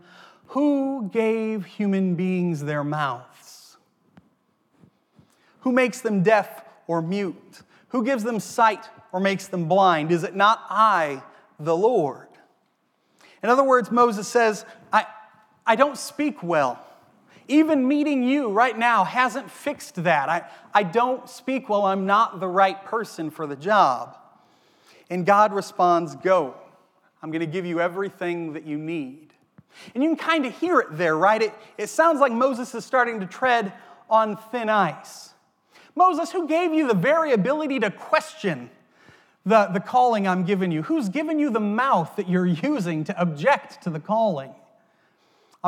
Who 0.49 1.09
gave 1.11 1.65
human 1.65 2.13
beings 2.13 2.63
their 2.63 2.83
mouths? 2.83 3.77
Who 5.61 5.71
makes 5.71 6.01
them 6.01 6.21
deaf 6.21 6.63
or 6.85 7.01
mute? 7.01 7.61
Who 7.87 8.05
gives 8.05 8.23
them 8.23 8.39
sight 8.39 8.87
or 9.11 9.19
makes 9.19 9.47
them 9.47 9.67
blind? 9.67 10.11
Is 10.11 10.23
it 10.23 10.35
not 10.35 10.61
I, 10.69 11.23
the 11.59 11.75
Lord? 11.75 12.27
In 13.41 13.49
other 13.49 13.63
words, 13.63 13.89
Moses 13.89 14.27
says, 14.27 14.63
I, 14.93 15.07
I 15.65 15.75
don't 15.75 15.97
speak 15.97 16.43
well. 16.43 16.85
Even 17.47 17.87
meeting 17.87 18.23
you 18.23 18.49
right 18.49 18.77
now 18.77 19.03
hasn't 19.03 19.49
fixed 19.49 20.03
that. 20.03 20.29
I, 20.29 20.49
I 20.73 20.83
don't 20.83 21.29
speak 21.29 21.69
well. 21.69 21.85
I'm 21.85 22.05
not 22.05 22.39
the 22.39 22.47
right 22.47 22.83
person 22.85 23.29
for 23.29 23.47
the 23.47 23.55
job. 23.55 24.17
And 25.09 25.25
God 25.25 25.53
responds, 25.53 26.15
Go. 26.15 26.55
I'm 27.21 27.31
going 27.31 27.41
to 27.41 27.47
give 27.47 27.65
you 27.65 27.79
everything 27.81 28.53
that 28.53 28.65
you 28.65 28.77
need. 28.77 29.33
And 29.93 30.03
you 30.03 30.09
can 30.09 30.17
kind 30.17 30.45
of 30.45 30.57
hear 30.57 30.79
it 30.79 30.87
there, 30.91 31.17
right? 31.17 31.41
It, 31.41 31.53
it 31.77 31.87
sounds 31.87 32.19
like 32.19 32.31
Moses 32.31 32.73
is 32.75 32.85
starting 32.85 33.19
to 33.19 33.25
tread 33.25 33.73
on 34.09 34.37
thin 34.37 34.69
ice. 34.69 35.33
Moses, 35.95 36.31
who 36.31 36.47
gave 36.47 36.73
you 36.73 36.87
the 36.87 36.93
very 36.93 37.33
ability 37.33 37.79
to 37.79 37.89
question 37.89 38.69
the, 39.45 39.65
the 39.67 39.79
calling 39.79 40.27
I'm 40.27 40.43
giving 40.43 40.71
you? 40.71 40.83
Who's 40.83 41.09
given 41.09 41.39
you 41.39 41.49
the 41.49 41.59
mouth 41.59 42.15
that 42.17 42.29
you're 42.29 42.45
using 42.63 43.03
to 43.05 43.19
object 43.19 43.83
to 43.83 43.89
the 43.89 43.99
calling? 43.99 44.53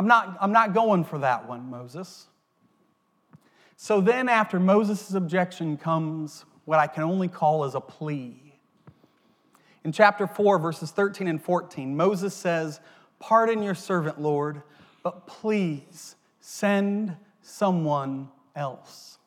I'm 0.00 0.06
not, 0.06 0.38
I'm 0.40 0.50
not 0.50 0.72
going 0.72 1.04
for 1.04 1.18
that 1.18 1.46
one, 1.46 1.68
Moses. 1.68 2.26
So 3.76 4.00
then, 4.00 4.30
after 4.30 4.58
Moses' 4.58 5.12
objection 5.12 5.76
comes 5.76 6.46
what 6.64 6.78
I 6.78 6.86
can 6.86 7.02
only 7.02 7.28
call 7.28 7.64
as 7.64 7.74
a 7.74 7.82
plea. 7.82 8.54
In 9.84 9.92
chapter 9.92 10.26
4, 10.26 10.58
verses 10.58 10.90
13 10.90 11.28
and 11.28 11.42
14, 11.42 11.94
Moses 11.94 12.32
says, 12.32 12.80
Pardon 13.18 13.62
your 13.62 13.74
servant, 13.74 14.18
Lord, 14.18 14.62
but 15.02 15.26
please 15.26 16.16
send 16.40 17.14
someone 17.42 18.30
else. 18.56 19.18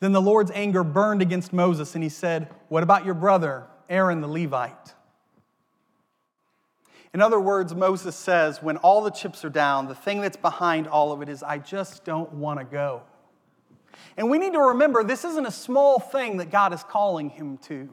Then 0.00 0.12
the 0.12 0.22
Lord's 0.22 0.50
anger 0.54 0.82
burned 0.82 1.20
against 1.20 1.52
Moses, 1.52 1.94
and 1.94 2.02
he 2.02 2.08
said, 2.08 2.48
What 2.68 2.82
about 2.82 3.04
your 3.04 3.12
brother, 3.12 3.66
Aaron 3.90 4.22
the 4.22 4.28
Levite? 4.28 4.94
In 7.16 7.22
other 7.22 7.40
words, 7.40 7.74
Moses 7.74 8.14
says, 8.14 8.62
When 8.62 8.76
all 8.76 9.00
the 9.00 9.10
chips 9.10 9.42
are 9.42 9.48
down, 9.48 9.88
the 9.88 9.94
thing 9.94 10.20
that's 10.20 10.36
behind 10.36 10.86
all 10.86 11.12
of 11.12 11.22
it 11.22 11.30
is, 11.30 11.42
I 11.42 11.56
just 11.56 12.04
don't 12.04 12.30
want 12.34 12.60
to 12.60 12.64
go. 12.66 13.04
And 14.18 14.28
we 14.28 14.36
need 14.36 14.52
to 14.52 14.60
remember 14.60 15.02
this 15.02 15.24
isn't 15.24 15.46
a 15.46 15.50
small 15.50 15.98
thing 15.98 16.36
that 16.36 16.50
God 16.50 16.74
is 16.74 16.84
calling 16.84 17.30
him 17.30 17.56
to. 17.68 17.88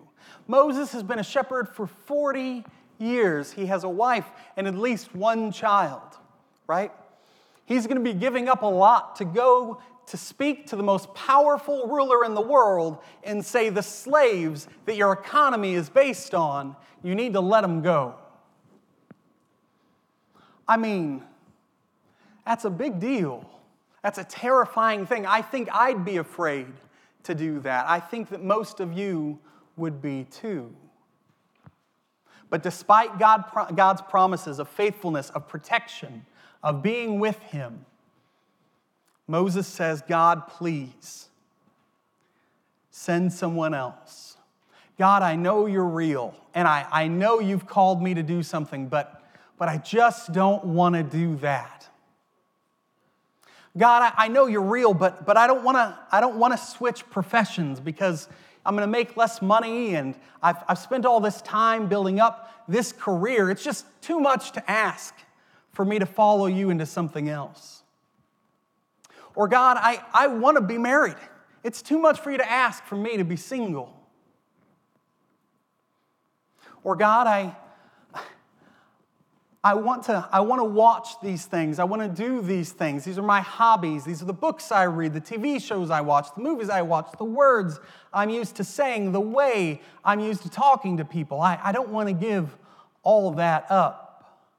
Moses 0.46 0.92
has 0.92 1.04
been 1.04 1.20
a 1.20 1.24
shepherd 1.24 1.70
for 1.70 1.88
40 1.88 2.66
years. 2.98 3.54
He 3.54 3.68
has 3.68 3.86
a 3.86 3.90
wife 3.90 4.30
and 4.58 4.68
at 4.68 4.76
least 4.76 5.16
one 5.16 5.54
child, 5.54 6.18
right? 6.68 6.92
He's 7.64 7.88
going 7.88 8.04
to 8.04 8.04
be 8.04 8.20
giving 8.20 8.50
up 8.50 8.62
a 8.62 8.66
lot 8.66 9.16
to 9.16 9.24
go 9.24 9.82
to 10.08 10.18
speak 10.18 10.68
to 10.68 10.76
the 10.76 10.84
most 10.84 11.14
powerful 11.14 11.88
ruler 11.88 12.26
in 12.26 12.34
the 12.34 12.42
world 12.42 12.98
and 13.24 13.46
say, 13.46 13.70
The 13.70 13.84
slaves 13.84 14.68
that 14.84 14.98
your 14.98 15.14
economy 15.14 15.76
is 15.76 15.90
based 15.90 16.34
on, 16.34 16.76
you 17.02 17.16
need 17.16 17.32
to 17.32 17.40
let 17.40 17.62
them 17.62 17.82
go. 17.82 18.16
I 20.68 20.78
mean, 20.78 21.24
that's 22.46 22.66
a 22.66 22.70
big 22.70 23.00
deal. 23.00 23.50
That's 24.02 24.18
a 24.18 24.24
terrifying 24.24 25.06
thing. 25.06 25.26
I 25.26 25.42
think 25.42 25.70
I'd 25.74 26.04
be 26.04 26.18
afraid 26.18 26.68
to 27.24 27.34
do 27.34 27.60
that. 27.62 27.86
I 27.88 28.00
think 28.00 28.30
that 28.30 28.44
most 28.44 28.80
of 28.80 28.94
you 28.94 29.40
would 29.78 30.02
be 30.02 30.26
too. 30.26 30.74
But 32.50 32.62
despite 32.62 33.18
God, 33.18 33.46
God's 33.76 34.02
promises 34.02 34.60
of 34.60 34.68
faithfulness, 34.70 35.30
of 35.32 35.48
protection, 35.48 36.26
of 36.62 36.84
being 36.84 37.20
with 37.20 37.40
him, 37.40 37.86
Moses 39.28 39.68
says, 39.68 40.04
God, 40.08 40.48
please 40.48 41.30
send 42.92 43.34
someone 43.34 43.74
else. 43.74 44.38
God, 45.00 45.24
I 45.24 45.36
know 45.36 45.66
you're 45.66 45.84
real, 45.84 46.36
and 46.54 46.68
I, 46.68 46.86
I 46.92 47.08
know 47.08 47.40
you've 47.40 47.66
called 47.66 48.04
me 48.04 48.14
to 48.14 48.22
do 48.22 48.44
something, 48.44 48.88
but, 48.88 49.23
but 49.58 49.70
I 49.70 49.78
just 49.78 50.34
don't 50.34 50.64
want 50.66 50.96
to 50.96 51.04
do 51.04 51.36
that. 51.38 51.88
God, 53.78 54.04
I, 54.04 54.26
I 54.26 54.28
know 54.28 54.46
you're 54.46 54.62
real, 54.62 54.94
but, 54.94 55.26
but 55.26 55.36
I 55.36 55.48
don't 55.48 55.64
want 55.64 55.78
to 55.78 55.98
I 56.12 56.20
don't 56.20 56.36
want 56.36 56.54
to 56.54 56.58
switch 56.58 57.10
professions 57.10 57.80
because 57.80 58.28
I'm 58.66 58.76
going 58.76 58.88
to 58.88 58.92
make 58.92 59.18
less 59.18 59.42
money 59.42 59.96
and 59.96 60.16
I've, 60.42 60.64
I've 60.68 60.78
spent 60.78 61.06
all 61.06 61.20
this 61.20 61.42
time 61.42 61.88
building 61.88 62.20
up 62.20 62.66
this 62.68 62.92
career. 62.92 63.50
It's 63.50 63.64
just 63.64 63.86
too 64.02 64.20
much 64.20 64.52
to 64.54 64.72
ask 64.72 65.14
for 65.72 65.84
me 65.84 66.00
to 66.00 66.06
follow 66.06 66.46
you 66.46 66.70
into 66.70 66.86
something 66.86 67.30
else. 67.30 67.82
Or, 69.36 69.48
God, 69.48 69.78
I, 69.80 70.04
I 70.14 70.28
want 70.28 70.58
to 70.58 70.62
be 70.62 70.78
married. 70.78 71.16
It's 71.64 71.82
too 71.82 71.98
much 71.98 72.20
for 72.20 72.32
you 72.32 72.38
to 72.38 72.50
ask 72.50 72.84
for 72.84 72.96
me 72.96 73.18
to 73.18 73.24
be 73.26 73.36
single. 73.36 73.92
Or, 76.84 76.96
God, 76.96 77.26
I, 77.26 77.56
I 79.66 79.76
want 79.76 80.04
to, 80.04 80.28
I 80.30 80.42
want 80.42 80.60
to 80.60 80.66
watch 80.66 81.22
these 81.22 81.46
things. 81.46 81.80
I 81.80 81.86
want 81.86 82.02
to 82.02 82.10
do 82.10 82.42
these 82.42 82.74
things. 82.74 83.06
These 83.06 83.18
are 83.18 83.24
my 83.24 83.40
hobbies. 83.40 84.04
These 84.04 84.22
are 84.22 84.26
the 84.26 84.34
books 84.34 84.74
I 84.74 84.84
read, 84.84 85.14
the 85.14 85.22
TV 85.22 85.62
shows 85.62 85.90
I 85.90 86.02
watch, 86.02 86.28
the 86.36 86.42
movies 86.42 86.70
I 86.70 86.82
watch, 86.82 87.08
the 87.18 87.24
words 87.24 87.80
I'm 88.12 88.30
used 88.30 88.58
to 88.58 88.66
saying, 88.66 89.14
the 89.14 89.22
way 89.22 89.82
I'm 90.04 90.20
used 90.20 90.42
to 90.42 90.50
talking 90.50 90.98
to 90.98 91.06
people. 91.06 91.40
I, 91.40 91.58
I 91.64 91.72
don't 91.72 91.90
want 91.90 92.10
to 92.10 92.14
give 92.14 92.58
all 93.04 93.32
that 93.32 93.72
up. 93.72 94.50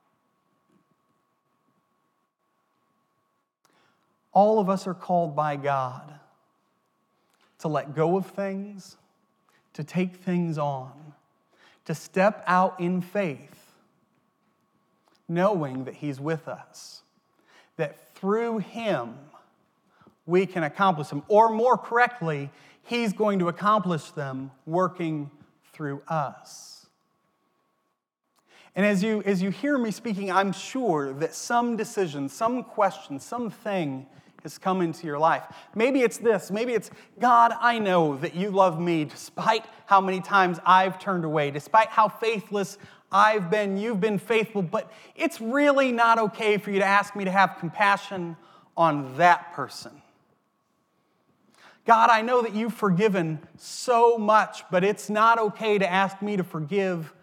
All 4.32 4.58
of 4.58 4.70
us 4.70 4.86
are 4.86 4.94
called 4.94 5.36
by 5.36 5.56
God 5.56 6.14
to 7.58 7.68
let 7.68 7.94
go 7.94 8.16
of 8.16 8.26
things, 8.26 8.96
to 9.74 9.84
take 9.84 10.16
things 10.16 10.56
on, 10.56 11.12
to 11.84 11.94
step 11.94 12.42
out 12.46 12.80
in 12.80 13.02
faith 13.02 13.63
knowing 15.28 15.84
that 15.84 15.94
He's 15.94 16.20
with 16.20 16.48
us, 16.48 17.02
that 17.76 18.14
through 18.14 18.58
Him 18.58 19.14
we 20.26 20.46
can 20.46 20.62
accomplish 20.62 21.08
them, 21.08 21.22
or 21.28 21.50
more 21.50 21.76
correctly, 21.76 22.50
He's 22.82 23.12
going 23.12 23.38
to 23.38 23.48
accomplish 23.48 24.10
them 24.10 24.50
working 24.66 25.30
through 25.72 26.02
us. 26.08 26.86
And 28.76 28.84
as 28.84 29.02
you, 29.02 29.22
as 29.24 29.40
you 29.40 29.50
hear 29.50 29.78
me 29.78 29.90
speaking, 29.90 30.32
I'm 30.32 30.52
sure 30.52 31.12
that 31.14 31.34
some 31.34 31.76
decision, 31.76 32.28
some 32.28 32.64
question, 32.64 33.20
something 33.20 34.06
has 34.42 34.58
come 34.58 34.82
into 34.82 35.06
your 35.06 35.18
life. 35.18 35.44
Maybe 35.74 36.02
it's 36.02 36.18
this. 36.18 36.50
Maybe 36.50 36.74
it's, 36.74 36.90
God, 37.18 37.54
I 37.60 37.78
know 37.78 38.16
that 38.16 38.34
you 38.34 38.50
love 38.50 38.78
me 38.78 39.04
despite 39.04 39.64
how 39.86 40.00
many 40.00 40.20
times 40.20 40.58
I've 40.66 40.98
turned 40.98 41.24
away, 41.24 41.50
despite 41.50 41.88
how 41.88 42.08
faithless 42.08 42.76
I've 43.14 43.48
been, 43.48 43.76
you've 43.76 44.00
been 44.00 44.18
faithful, 44.18 44.60
but 44.60 44.90
it's 45.14 45.40
really 45.40 45.92
not 45.92 46.18
okay 46.18 46.58
for 46.58 46.72
you 46.72 46.80
to 46.80 46.84
ask 46.84 47.14
me 47.14 47.24
to 47.24 47.30
have 47.30 47.58
compassion 47.60 48.36
on 48.76 49.16
that 49.18 49.52
person. 49.54 50.02
God, 51.86 52.10
I 52.10 52.22
know 52.22 52.42
that 52.42 52.54
you've 52.54 52.74
forgiven 52.74 53.38
so 53.56 54.18
much, 54.18 54.64
but 54.68 54.82
it's 54.82 55.08
not 55.08 55.38
okay 55.38 55.78
to 55.78 55.88
ask 55.88 56.20
me 56.20 56.36
to 56.36 56.42
forgive 56.42 57.14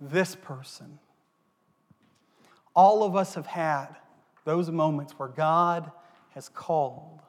this 0.00 0.36
person. 0.36 1.00
All 2.76 3.02
of 3.02 3.16
us 3.16 3.34
have 3.34 3.46
had 3.46 3.96
those 4.44 4.70
moments 4.70 5.18
where 5.18 5.28
God 5.28 5.90
has 6.34 6.48
called 6.48 7.20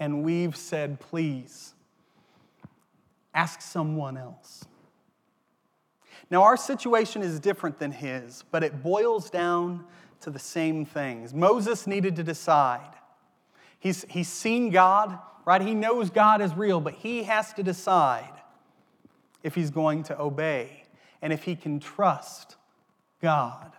and 0.00 0.24
we've 0.24 0.56
said, 0.56 0.98
please, 0.98 1.74
ask 3.34 3.60
someone 3.60 4.16
else. 4.16 4.64
Now, 6.30 6.42
our 6.42 6.56
situation 6.56 7.22
is 7.22 7.40
different 7.40 7.78
than 7.78 7.90
his, 7.90 8.44
but 8.50 8.62
it 8.62 8.82
boils 8.82 9.30
down 9.30 9.84
to 10.20 10.30
the 10.30 10.38
same 10.38 10.84
things. 10.84 11.32
Moses 11.32 11.86
needed 11.86 12.16
to 12.16 12.22
decide. 12.22 12.94
He's, 13.78 14.04
he's 14.08 14.28
seen 14.28 14.70
God, 14.70 15.18
right? 15.44 15.62
He 15.62 15.74
knows 15.74 16.10
God 16.10 16.42
is 16.42 16.54
real, 16.54 16.80
but 16.80 16.94
he 16.94 17.22
has 17.22 17.52
to 17.54 17.62
decide 17.62 18.32
if 19.42 19.54
he's 19.54 19.70
going 19.70 20.02
to 20.04 20.20
obey 20.20 20.84
and 21.22 21.32
if 21.32 21.44
he 21.44 21.56
can 21.56 21.80
trust 21.80 22.56
God. 23.22 23.72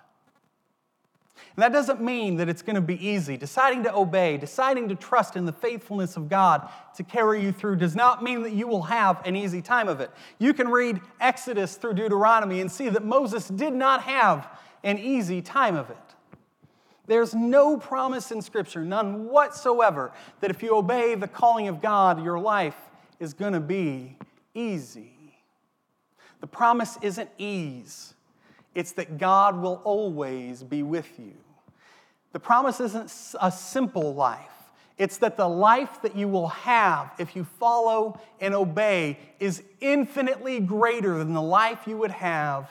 And 1.56 1.64
that 1.64 1.74
doesn't 1.74 2.02
mean 2.02 2.38
that 2.38 2.48
it's 2.48 2.62
going 2.62 2.76
to 2.76 2.82
be 2.82 3.06
easy. 3.06 3.36
Deciding 3.36 3.84
to 3.84 3.94
obey, 3.94 4.38
deciding 4.38 4.90
to 4.90 4.96
trust 4.96 5.36
in 5.36 5.46
the 5.46 5.52
faithfulness 5.52 6.16
of 6.16 6.30
God 6.30 6.70
to 6.96 7.04
carry 7.04 7.42
you 7.42 7.52
through 7.52 7.78
does 7.78 7.96
not 7.96 8.24
mean 8.24 8.44
that 8.44 8.54
you 8.54 8.68
will 8.68 8.84
have 8.84 9.26
an 9.26 9.36
easy 9.36 9.62
time 9.62 9.88
of 9.88 10.00
it. 10.00 10.12
You 10.38 10.54
can 10.54 10.70
read 10.70 11.02
Exodus 11.20 11.76
through 11.76 11.94
Deuteronomy 11.94 12.62
and 12.62 12.72
see 12.72 12.90
that 12.90 13.04
Moses 13.04 13.48
did 13.48 13.74
not 13.74 14.04
have 14.04 14.48
an 14.84 15.00
easy 15.00 15.42
time 15.42 15.76
of 15.76 15.90
it. 15.90 15.98
There's 17.08 17.34
no 17.34 17.76
promise 17.78 18.32
in 18.32 18.42
Scripture, 18.42 18.86
none 18.86 19.26
whatsoever, 19.30 20.12
that 20.42 20.52
if 20.52 20.62
you 20.62 20.76
obey 20.76 21.16
the 21.16 21.28
calling 21.28 21.68
of 21.68 21.82
God, 21.82 22.24
your 22.24 22.40
life 22.40 22.78
is 23.20 23.34
going 23.34 23.54
to 23.54 23.60
be 23.60 24.16
easy. 24.54 25.34
The 26.40 26.48
promise 26.48 26.98
isn't 27.02 27.30
ease, 27.40 28.14
it's 28.76 28.92
that 28.94 29.18
God 29.18 29.62
will 29.62 29.82
always 29.84 30.64
be 30.64 30.84
with 30.84 31.20
you. 31.20 31.34
The 32.32 32.40
promise 32.40 32.80
isn't 32.80 33.12
a 33.42 33.52
simple 33.52 34.14
life. 34.14 34.46
It's 34.98 35.18
that 35.18 35.38
the 35.38 35.48
life 35.48 36.02
that 36.02 36.16
you 36.16 36.28
will 36.28 36.50
have 36.50 37.14
if 37.18 37.36
you 37.36 37.46
follow 37.46 38.20
and 38.42 38.54
obey 38.54 39.18
is 39.40 39.64
infinitely 39.80 40.60
greater 40.60 41.18
than 41.18 41.34
the 41.34 41.42
life 41.42 41.88
you 41.88 41.98
would 41.98 42.12
have 42.12 42.70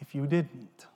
if 0.00 0.14
you 0.14 0.26
didn't. 0.26 0.86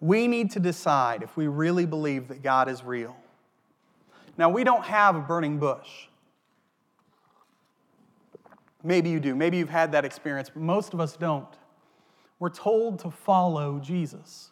We 0.00 0.26
need 0.26 0.50
to 0.50 0.60
decide 0.60 1.22
if 1.22 1.36
we 1.36 1.46
really 1.46 1.86
believe 1.86 2.28
that 2.28 2.42
God 2.42 2.68
is 2.68 2.84
real. 2.84 3.16
Now, 4.36 4.50
we 4.50 4.64
don't 4.64 4.84
have 4.84 5.16
a 5.16 5.20
burning 5.20 5.58
bush. 5.58 6.08
Maybe 8.86 9.10
you 9.10 9.18
do. 9.18 9.34
Maybe 9.34 9.56
you've 9.56 9.68
had 9.68 9.92
that 9.92 10.04
experience, 10.04 10.48
but 10.48 10.62
most 10.62 10.94
of 10.94 11.00
us 11.00 11.16
don't. 11.16 11.48
We're 12.38 12.50
told 12.50 13.00
to 13.00 13.10
follow 13.10 13.80
Jesus. 13.80 14.50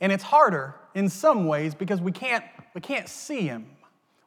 And 0.00 0.12
it's 0.12 0.24
harder 0.24 0.74
in 0.94 1.08
some 1.08 1.46
ways 1.46 1.74
because 1.74 2.00
we 2.00 2.12
can't, 2.12 2.44
we 2.74 2.80
can't 2.80 3.08
see 3.08 3.42
him. 3.42 3.66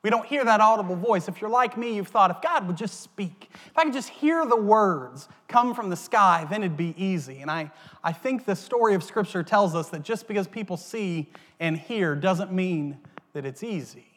We 0.02 0.10
don't 0.10 0.26
hear 0.26 0.44
that 0.44 0.60
audible 0.60 0.96
voice. 0.96 1.28
If 1.28 1.40
you're 1.42 1.50
like 1.50 1.78
me, 1.78 1.96
you've 1.96 2.08
thought, 2.08 2.32
if 2.32 2.42
God 2.42 2.66
would 2.68 2.78
just 2.78 3.02
speak, 3.02 3.50
if 3.52 3.78
I 3.78 3.84
could 3.84 3.94
just 3.94 4.10
hear 4.10 4.46
the 4.46 4.56
words 4.56 5.28
come 5.48 5.76
from 5.76 5.90
the 5.90 5.96
sky, 5.96 6.48
then 6.50 6.64
it'd 6.64 6.78
be 6.78 6.96
easy. 6.98 7.42
And 7.42 7.52
I, 7.52 7.72
I 8.04 8.12
think 8.12 8.46
the 8.46 8.56
story 8.56 8.96
of 8.96 9.04
Scripture 9.04 9.44
tells 9.44 9.76
us 9.76 9.90
that 9.90 10.04
just 10.04 10.28
because 10.28 10.48
people 10.48 10.78
see 10.78 11.30
and 11.60 11.78
hear 11.78 12.16
doesn't 12.16 12.52
mean 12.52 12.98
that 13.34 13.46
it's 13.46 13.64
easy. 13.64 14.15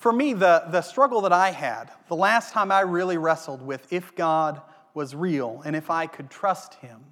For 0.00 0.14
me, 0.14 0.32
the, 0.32 0.64
the 0.70 0.80
struggle 0.80 1.20
that 1.20 1.32
I 1.32 1.50
had, 1.50 1.90
the 2.08 2.16
last 2.16 2.54
time 2.54 2.72
I 2.72 2.80
really 2.80 3.18
wrestled 3.18 3.60
with 3.60 3.92
if 3.92 4.14
God 4.14 4.62
was 4.94 5.14
real 5.14 5.60
and 5.66 5.76
if 5.76 5.90
I 5.90 6.06
could 6.06 6.30
trust 6.30 6.72
him. 6.76 7.04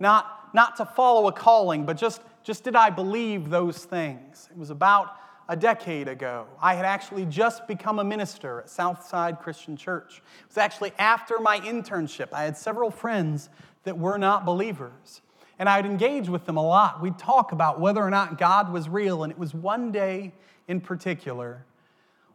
Not, 0.00 0.52
not 0.52 0.76
to 0.78 0.84
follow 0.84 1.28
a 1.28 1.32
calling, 1.32 1.86
but 1.86 1.96
just, 1.96 2.20
just 2.42 2.64
did 2.64 2.74
I 2.74 2.90
believe 2.90 3.48
those 3.48 3.84
things? 3.84 4.48
It 4.50 4.58
was 4.58 4.70
about 4.70 5.14
a 5.48 5.54
decade 5.54 6.08
ago. 6.08 6.48
I 6.60 6.74
had 6.74 6.84
actually 6.84 7.26
just 7.26 7.68
become 7.68 8.00
a 8.00 8.04
minister 8.04 8.58
at 8.62 8.68
Southside 8.68 9.38
Christian 9.38 9.76
Church. 9.76 10.20
It 10.40 10.48
was 10.48 10.58
actually 10.58 10.92
after 10.98 11.38
my 11.38 11.60
internship. 11.60 12.30
I 12.32 12.42
had 12.42 12.56
several 12.56 12.90
friends 12.90 13.50
that 13.84 13.96
were 13.96 14.18
not 14.18 14.44
believers. 14.44 15.20
And 15.60 15.68
I'd 15.68 15.86
engage 15.86 16.28
with 16.28 16.44
them 16.44 16.56
a 16.56 16.66
lot. 16.66 17.00
We'd 17.00 17.18
talk 17.18 17.52
about 17.52 17.78
whether 17.78 18.02
or 18.02 18.10
not 18.10 18.36
God 18.36 18.72
was 18.72 18.88
real. 18.88 19.22
And 19.22 19.30
it 19.30 19.38
was 19.38 19.54
one 19.54 19.92
day 19.92 20.32
in 20.72 20.80
particular, 20.80 21.66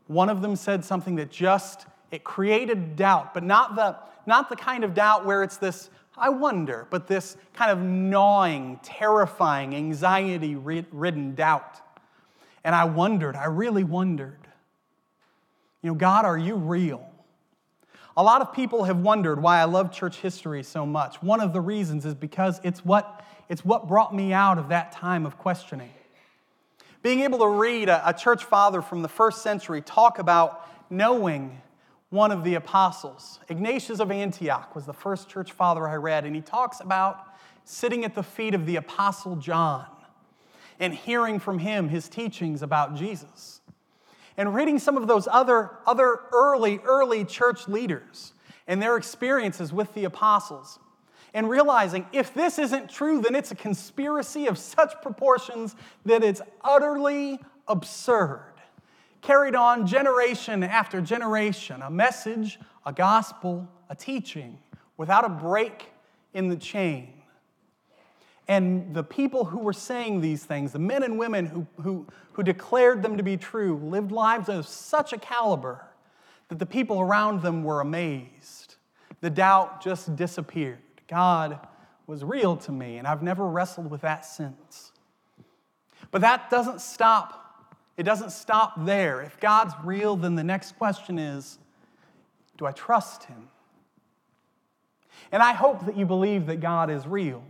one 0.06 0.30
of 0.30 0.44
them 0.44 0.56
said 0.56 0.86
something 0.86 1.16
that 1.16 1.32
just 1.32 1.88
it 2.12 2.24
created 2.24 2.96
doubt, 2.96 3.34
but 3.34 3.44
not 3.44 3.76
the, 3.76 3.98
not 4.28 4.48
the 4.48 4.56
kind 4.56 4.84
of 4.84 4.94
doubt 4.94 5.26
where 5.26 5.42
it's 5.42 5.58
this, 5.58 5.90
I 6.16 6.30
wonder, 6.30 6.86
but 6.92 7.08
this 7.08 7.36
kind 7.54 7.72
of 7.72 7.80
gnawing, 7.80 8.80
terrifying, 8.84 9.76
anxiety 9.76 10.56
ridden 10.56 11.34
doubt. 11.34 11.82
And 12.64 12.76
I 12.76 12.86
wondered, 12.86 13.36
I 13.36 13.46
really 13.46 13.84
wondered, 13.84 14.48
you 15.82 15.90
know, 15.90 15.96
God, 15.96 16.24
are 16.24 16.38
you 16.38 16.56
real? 16.56 17.10
A 18.16 18.24
lot 18.24 18.42
of 18.42 18.54
people 18.54 18.84
have 18.84 19.00
wondered 19.00 19.42
why 19.42 19.60
I 19.60 19.64
love 19.64 19.92
church 19.92 20.18
history 20.18 20.62
so 20.62 20.86
much. 20.86 21.24
One 21.24 21.42
of 21.42 21.54
the 21.54 21.62
reasons 21.62 22.06
is 22.06 22.14
because 22.14 22.62
it's 22.64 22.86
what, 22.86 23.26
it's 23.50 23.66
what 23.66 23.88
brought 23.88 24.14
me 24.14 24.32
out 24.32 24.60
of 24.60 24.70
that 24.70 24.92
time 24.92 25.26
of 25.26 25.40
questioning. 25.40 25.90
Being 27.08 27.22
able 27.22 27.40
to 27.40 27.48
read 27.48 27.88
a, 27.88 28.10
a 28.10 28.14
church 28.14 28.44
father 28.44 28.82
from 28.82 29.02
the 29.02 29.08
first 29.08 29.42
century 29.42 29.82
talk 29.82 30.20
about 30.20 30.70
knowing 30.90 31.62
one 32.10 32.34
of 32.34 32.44
the 32.44 32.56
apostles. 32.56 33.40
Ignatius 33.48 34.02
of 34.02 34.12
Antioch 34.12 34.76
was 34.76 34.86
the 34.86 34.92
first 34.92 35.30
church 35.30 35.54
father 35.54 35.88
I 35.88 35.96
read, 35.96 36.26
and 36.26 36.36
he 36.36 36.42
talks 36.42 36.82
about 36.82 37.24
sitting 37.64 38.04
at 38.04 38.14
the 38.14 38.24
feet 38.24 38.54
of 38.54 38.66
the 38.66 38.76
apostle 38.76 39.38
John 39.38 39.86
and 40.82 40.94
hearing 40.94 41.40
from 41.40 41.60
him 41.60 41.88
his 41.88 42.10
teachings 42.10 42.62
about 42.62 42.96
Jesus. 42.96 43.62
And 44.36 44.54
reading 44.54 44.78
some 44.78 44.98
of 44.98 45.08
those 45.08 45.30
other, 45.32 45.78
other 45.86 46.20
early, 46.34 46.82
early 46.84 47.24
church 47.24 47.70
leaders 47.70 48.34
and 48.68 48.82
their 48.82 48.98
experiences 48.98 49.72
with 49.72 49.94
the 49.94 50.04
apostles. 50.04 50.78
And 51.34 51.50
realizing 51.50 52.06
if 52.14 52.34
this 52.34 52.58
isn't 52.58 52.90
true, 52.90 53.22
then 53.22 53.36
it's 53.36 53.52
a 53.52 53.56
conspiracy 53.56 54.48
of 54.48 54.58
such 54.58 55.02
proportions 55.02 55.76
that 56.06 56.24
it's 56.24 56.42
utterly 56.64 57.40
absurd. 57.68 58.54
carried 59.22 59.56
on 59.56 59.86
generation 59.86 60.64
after 60.64 61.02
generation, 61.02 61.82
a 61.82 61.90
message, 61.90 62.60
a 62.86 62.94
gospel, 62.94 63.68
a 63.90 63.96
teaching, 63.96 64.58
without 64.96 65.26
a 65.26 65.30
break 65.30 65.88
in 66.34 66.48
the 66.48 66.56
chain. 66.56 67.14
And 68.48 68.94
the 68.94 69.04
people 69.04 69.44
who 69.44 69.60
were 69.60 69.74
saying 69.74 70.22
these 70.22 70.46
things, 70.46 70.72
the 70.72 70.80
men 70.80 71.04
and 71.04 71.20
women 71.20 71.46
who, 71.46 71.68
who, 71.82 72.08
who 72.34 72.44
declared 72.44 73.04
them 73.04 73.18
to 73.18 73.24
be 73.24 73.36
true, 73.36 73.78
lived 73.84 74.12
lives 74.12 74.48
of 74.48 74.66
such 74.66 75.12
a 75.12 75.18
caliber 75.18 75.86
that 76.48 76.60
the 76.60 76.66
people 76.66 77.02
around 77.02 77.42
them 77.42 77.66
were 77.66 77.82
amazed. 77.82 78.76
The 79.20 79.30
doubt 79.30 79.84
just 79.84 80.16
disappeared. 80.16 80.80
God 81.08 81.60
was 82.06 82.24
real 82.24 82.56
to 82.58 82.72
me, 82.72 82.98
and 82.98 83.08
I've 83.08 83.22
never 83.22 83.48
wrestled 83.48 83.90
with 83.90 84.02
that 84.02 84.26
since. 84.26 84.92
But 86.12 86.22
that 86.22 86.50
doesn't 86.50 86.82
stop. 86.82 87.76
It 87.98 88.04
doesn't 88.04 88.32
stop 88.32 88.86
there. 88.86 89.22
If 89.22 89.40
God's 89.40 89.74
real, 89.84 90.16
then 90.16 90.36
the 90.36 90.44
next 90.44 90.78
question 90.78 91.20
is 91.20 91.60
do 92.58 92.66
I 92.66 92.72
trust 92.72 93.26
Him? 93.26 93.50
And 95.32 95.44
I 95.44 95.54
hope 95.54 95.86
that 95.86 95.98
you 95.98 96.06
believe 96.06 96.46
that 96.48 96.60
God 96.60 96.90
is 96.90 97.06
real. 97.06 97.44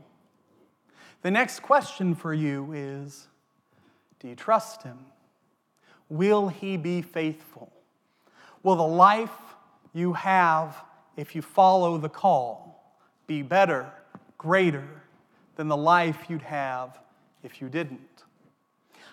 The 1.22 1.32
next 1.32 1.62
question 1.62 2.15
for 2.15 2.34
you 2.34 2.72
is 2.74 3.28
Do 4.20 4.28
you 4.28 4.36
trust 4.36 4.84
Him? 4.84 4.98
Will 6.10 6.48
He 6.48 6.78
be 6.78 7.02
faithful? 7.02 7.72
Will 8.63 8.76
the 8.76 8.88
life 8.88 9.56
you 9.93 10.13
have 10.13 10.84
if 11.15 11.36
you 11.36 11.41
follow 11.41 11.98
the 11.98 12.10
call 12.10 12.66
be 13.27 13.41
better, 13.41 13.91
greater 14.37 14.87
than 15.55 15.67
the 15.67 15.77
life 15.77 16.17
you'd 16.29 16.41
have 16.41 16.97
if 17.43 17.61
you 17.61 17.69
didn't? 17.69 18.23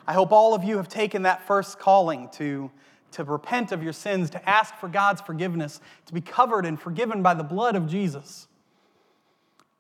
I 0.06 0.12
hope 0.12 0.32
all 0.32 0.54
of 0.54 0.64
you 0.64 0.76
have 0.76 0.88
taken 0.88 1.22
that 1.22 1.46
first 1.46 1.78
calling 1.78 2.28
to, 2.34 2.70
to 3.12 3.24
repent 3.24 3.72
of 3.72 3.82
your 3.82 3.92
sins, 3.92 4.30
to 4.30 4.48
ask 4.48 4.74
for 4.76 4.88
God's 4.88 5.20
forgiveness, 5.20 5.80
to 6.06 6.14
be 6.14 6.20
covered 6.20 6.66
and 6.66 6.80
forgiven 6.80 7.22
by 7.22 7.34
the 7.34 7.44
blood 7.44 7.76
of 7.76 7.86
Jesus 7.86 8.48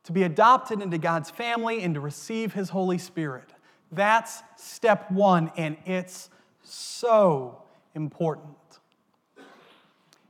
to 0.04 0.12
be 0.12 0.22
adopted 0.22 0.80
into 0.80 0.98
God's 0.98 1.30
family 1.30 1.82
and 1.82 1.94
to 1.94 2.00
receive 2.00 2.52
His 2.52 2.70
Holy 2.70 2.98
Spirit. 2.98 3.52
That's 3.90 4.42
step 4.56 5.10
one, 5.10 5.50
and 5.56 5.76
it's 5.86 6.30
so 6.62 7.62
important. 7.94 8.56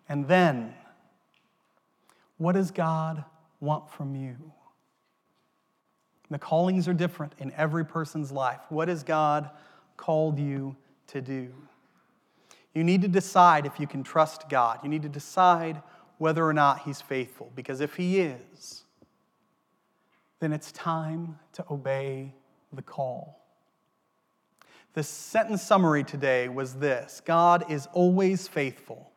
And 0.08 0.26
then, 0.28 0.74
what 2.38 2.52
does 2.52 2.70
God 2.70 3.24
want 3.64 3.90
from 3.90 4.14
you? 4.14 4.36
The 6.30 6.38
callings 6.38 6.88
are 6.88 6.94
different 6.94 7.32
in 7.38 7.52
every 7.56 7.84
person's 7.84 8.32
life. 8.32 8.60
What 8.68 8.88
has 8.88 9.02
God 9.02 9.50
called 9.96 10.38
you 10.38 10.76
to 11.08 11.20
do? 11.20 11.52
You 12.74 12.84
need 12.84 13.02
to 13.02 13.08
decide 13.08 13.66
if 13.66 13.78
you 13.78 13.86
can 13.86 14.02
trust 14.02 14.48
God. 14.48 14.80
You 14.82 14.88
need 14.88 15.02
to 15.02 15.08
decide 15.08 15.82
whether 16.18 16.44
or 16.44 16.52
not 16.52 16.82
He's 16.82 17.00
faithful, 17.00 17.52
because 17.54 17.80
if 17.80 17.94
He 17.96 18.20
is, 18.20 18.84
then 20.40 20.52
it's 20.52 20.72
time 20.72 21.38
to 21.52 21.64
obey 21.70 22.32
the 22.72 22.82
call. 22.82 23.40
The 24.94 25.02
sentence 25.02 25.62
summary 25.62 26.04
today 26.04 26.48
was 26.48 26.74
this 26.74 27.20
God 27.24 27.70
is 27.70 27.88
always 27.92 28.46
faithful, 28.48 29.10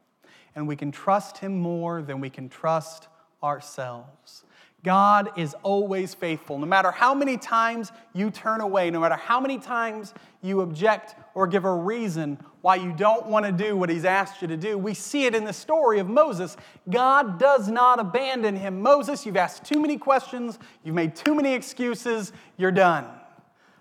and 0.56 0.68
we 0.68 0.76
can 0.76 0.92
trust 0.92 1.38
him 1.38 1.58
more 1.60 2.02
than 2.02 2.20
we 2.20 2.30
can 2.30 2.50
trust 2.50 3.08
ourselves. 3.44 4.44
God 4.84 5.32
is 5.36 5.56
always 5.64 6.14
faithful. 6.14 6.60
No 6.60 6.66
matter 6.66 6.92
how 6.92 7.14
many 7.14 7.36
times 7.36 7.92
you 8.14 8.30
turn 8.32 8.62
away, 8.62 8.90
no 8.90 9.00
matter 9.00 9.16
how 9.16 9.40
many 9.40 9.58
times 9.58 10.14
you 10.42 10.62
object 10.62 11.16
or 11.34 11.48
give 11.48 11.66
a 11.66 11.74
reason 11.74 12.38
why 12.62 12.76
you 12.76 12.94
don't 12.94 13.26
want 13.26 13.46
to 13.46 13.52
do 13.52 13.76
what 13.76 13.90
He's 13.90 14.06
asked 14.06 14.42
you 14.42 14.48
to 14.48 14.56
do, 14.56 14.78
we 14.78 14.94
see 14.94 15.26
it 15.26 15.36
in 15.36 15.46
the 15.46 15.52
story 15.52 16.00
of 16.00 16.08
Moses. 16.08 16.56
God 16.90 17.40
does 17.40 17.68
not 17.68 18.00
abandon 18.00 18.56
him. 18.56 18.82
Moses, 18.82 19.26
you've 19.26 19.36
asked 19.36 19.66
too 19.66 19.80
many 19.80 19.98
questions, 19.98 20.60
you've 20.84 20.96
made 20.96 21.16
too 21.16 21.36
many 21.36 21.54
excuses, 21.54 22.32
you're 22.56 22.72
done. 22.72 23.06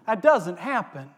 That 0.07 0.23
doesn't 0.23 0.59
happen. 0.59 1.11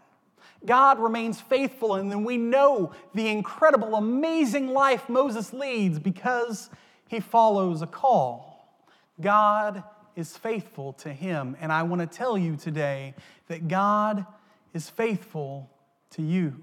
God 0.66 0.98
remains 0.98 1.40
faithful, 1.40 1.94
and 1.94 2.10
then 2.10 2.24
we 2.24 2.36
know 2.36 2.92
the 3.14 3.28
incredible, 3.28 3.94
amazing 3.94 4.68
life 4.68 5.08
Moses 5.08 5.52
leads 5.52 5.98
because 5.98 6.68
he 7.08 7.20
follows 7.20 7.82
a 7.82 7.86
call. 7.86 8.78
God 9.20 9.82
is 10.14 10.36
faithful 10.36 10.92
to 10.94 11.12
him. 11.12 11.56
And 11.60 11.72
I 11.72 11.82
want 11.82 12.00
to 12.00 12.06
tell 12.06 12.38
you 12.38 12.56
today 12.56 13.14
that 13.48 13.66
God 13.66 14.26
is 14.74 14.88
faithful 14.88 15.70
to 16.10 16.22
you 16.22 16.54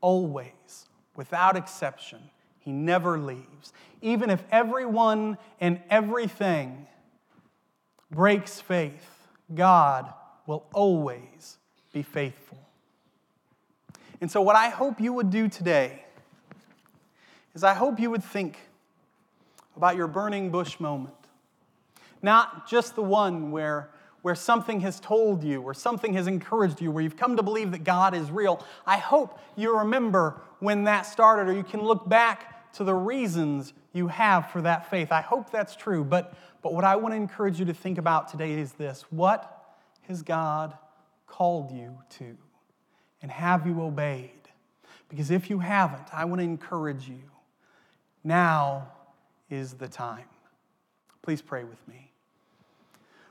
always, 0.00 0.88
without 1.16 1.56
exception. 1.56 2.18
He 2.58 2.72
never 2.72 3.18
leaves. 3.18 3.72
Even 4.02 4.30
if 4.30 4.42
everyone 4.50 5.38
and 5.60 5.80
everything 5.90 6.86
breaks 8.10 8.60
faith, 8.60 9.26
God 9.54 10.12
will 10.46 10.66
always 10.72 11.58
be 11.92 12.02
faithful. 12.02 12.58
And 14.20 14.30
so, 14.30 14.40
what 14.40 14.56
I 14.56 14.70
hope 14.70 15.00
you 15.00 15.12
would 15.12 15.30
do 15.30 15.48
today 15.48 16.04
is 17.54 17.62
I 17.62 17.74
hope 17.74 18.00
you 18.00 18.10
would 18.10 18.24
think 18.24 18.58
about 19.76 19.96
your 19.96 20.06
burning 20.06 20.50
bush 20.50 20.78
moment 20.80 21.14
not 22.24 22.66
just 22.66 22.96
the 22.96 23.02
one 23.02 23.52
where, 23.52 23.90
where 24.22 24.34
something 24.34 24.80
has 24.80 24.98
told 24.98 25.44
you 25.44 25.60
or 25.60 25.74
something 25.74 26.14
has 26.14 26.26
encouraged 26.26 26.80
you, 26.80 26.90
where 26.90 27.04
you've 27.04 27.18
come 27.18 27.36
to 27.36 27.42
believe 27.42 27.70
that 27.72 27.84
God 27.84 28.14
is 28.14 28.30
real. 28.30 28.64
I 28.86 28.96
hope 28.96 29.38
you 29.56 29.78
remember 29.78 30.40
when 30.58 30.84
that 30.84 31.02
started, 31.02 31.50
or 31.50 31.52
you 31.54 31.62
can 31.62 31.82
look 31.82 32.08
back 32.08 32.72
to 32.72 32.82
the 32.82 32.94
reasons 32.94 33.74
you 33.92 34.08
have 34.08 34.50
for 34.50 34.62
that 34.62 34.90
faith. 34.90 35.12
I 35.12 35.20
hope 35.20 35.50
that's 35.50 35.76
true. 35.76 36.02
But, 36.02 36.34
but 36.62 36.72
what 36.72 36.82
I 36.82 36.96
want 36.96 37.12
to 37.12 37.16
encourage 37.16 37.60
you 37.60 37.66
to 37.66 37.74
think 37.74 37.98
about 37.98 38.28
today 38.28 38.54
is 38.54 38.72
this 38.72 39.04
what 39.10 39.76
has 40.08 40.22
God 40.22 40.76
called 41.26 41.70
you 41.70 41.98
to? 42.18 42.36
And 43.20 43.30
have 43.30 43.66
you 43.66 43.82
obeyed? 43.82 44.30
Because 45.10 45.30
if 45.30 45.50
you 45.50 45.58
haven't, 45.58 46.08
I 46.12 46.24
want 46.24 46.40
to 46.40 46.44
encourage 46.44 47.06
you. 47.06 47.20
Now 48.24 48.88
is 49.50 49.74
the 49.74 49.88
time. 49.88 50.24
Please 51.22 51.42
pray 51.42 51.64
with 51.64 51.86
me. 51.88 52.12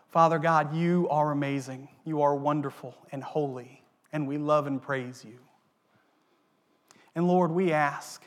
Father 0.10 0.40
God, 0.40 0.76
you 0.76 1.08
are 1.10 1.32
amazing. 1.32 1.88
You 2.06 2.22
are 2.22 2.36
wonderful 2.36 2.96
and 3.12 3.24
holy, 3.24 3.84
and 4.12 4.28
we 4.28 4.38
love 4.38 4.68
and 4.68 4.82
praise 4.82 5.26
you. 5.26 5.40
And 7.16 7.28
Lord, 7.28 7.52
we 7.52 7.72
ask 7.72 8.24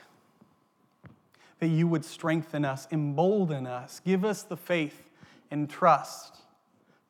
that 1.60 1.68
you 1.68 1.88
would 1.88 2.04
strengthen 2.04 2.64
us, 2.64 2.86
embolden 2.90 3.66
us, 3.66 4.00
give 4.04 4.24
us 4.24 4.42
the 4.42 4.56
faith 4.56 5.10
and 5.50 5.70
trust 5.70 6.36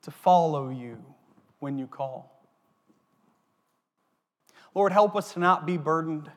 to 0.03 0.11
follow 0.11 0.69
you 0.69 1.03
when 1.59 1.79
you 1.79 1.87
call. 1.87 2.33
Lord, 4.75 4.93
help 4.93 5.17
us 5.17 5.33
to 5.33 5.39
not 5.39 5.67
be 5.67 5.79
burdened 5.79 6.31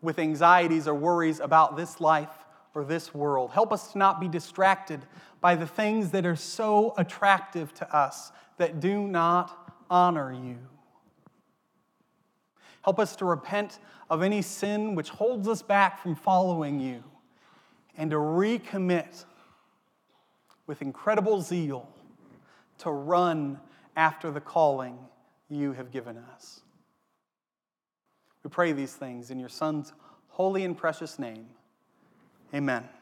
with 0.00 0.18
anxieties 0.18 0.86
or 0.86 0.94
worries 0.94 1.40
about 1.40 1.76
this 1.76 2.00
life 2.00 2.30
or 2.74 2.84
this 2.84 3.14
world. 3.14 3.50
Help 3.50 3.72
us 3.72 3.92
to 3.92 3.98
not 3.98 4.20
be 4.20 4.28
distracted 4.28 5.00
by 5.40 5.54
the 5.54 5.66
things 5.66 6.10
that 6.10 6.24
are 6.24 6.36
so 6.36 6.94
attractive 6.96 7.74
to 7.74 7.96
us 7.96 8.32
that 8.58 8.80
do 8.80 9.06
not 9.06 9.74
honor 9.90 10.32
you. 10.32 10.58
Help 12.82 12.98
us 12.98 13.14
to 13.16 13.24
repent 13.24 13.78
of 14.10 14.22
any 14.22 14.42
sin 14.42 14.94
which 14.94 15.10
holds 15.10 15.48
us 15.48 15.62
back 15.62 16.00
from 16.02 16.14
following 16.14 16.80
you 16.80 17.02
and 17.96 18.10
to 18.10 18.16
recommit 18.16 19.24
with 20.66 20.82
incredible 20.82 21.40
zeal 21.40 21.88
to 22.78 22.90
run 22.90 23.60
after 23.96 24.30
the 24.30 24.40
calling 24.40 24.98
you 25.48 25.72
have 25.72 25.92
given 25.92 26.16
us. 26.34 26.62
We 28.42 28.50
pray 28.50 28.72
these 28.72 28.94
things 28.94 29.30
in 29.30 29.38
your 29.38 29.48
Son's 29.48 29.92
holy 30.28 30.64
and 30.64 30.76
precious 30.76 31.18
name. 31.18 31.46
Amen. 32.54 33.01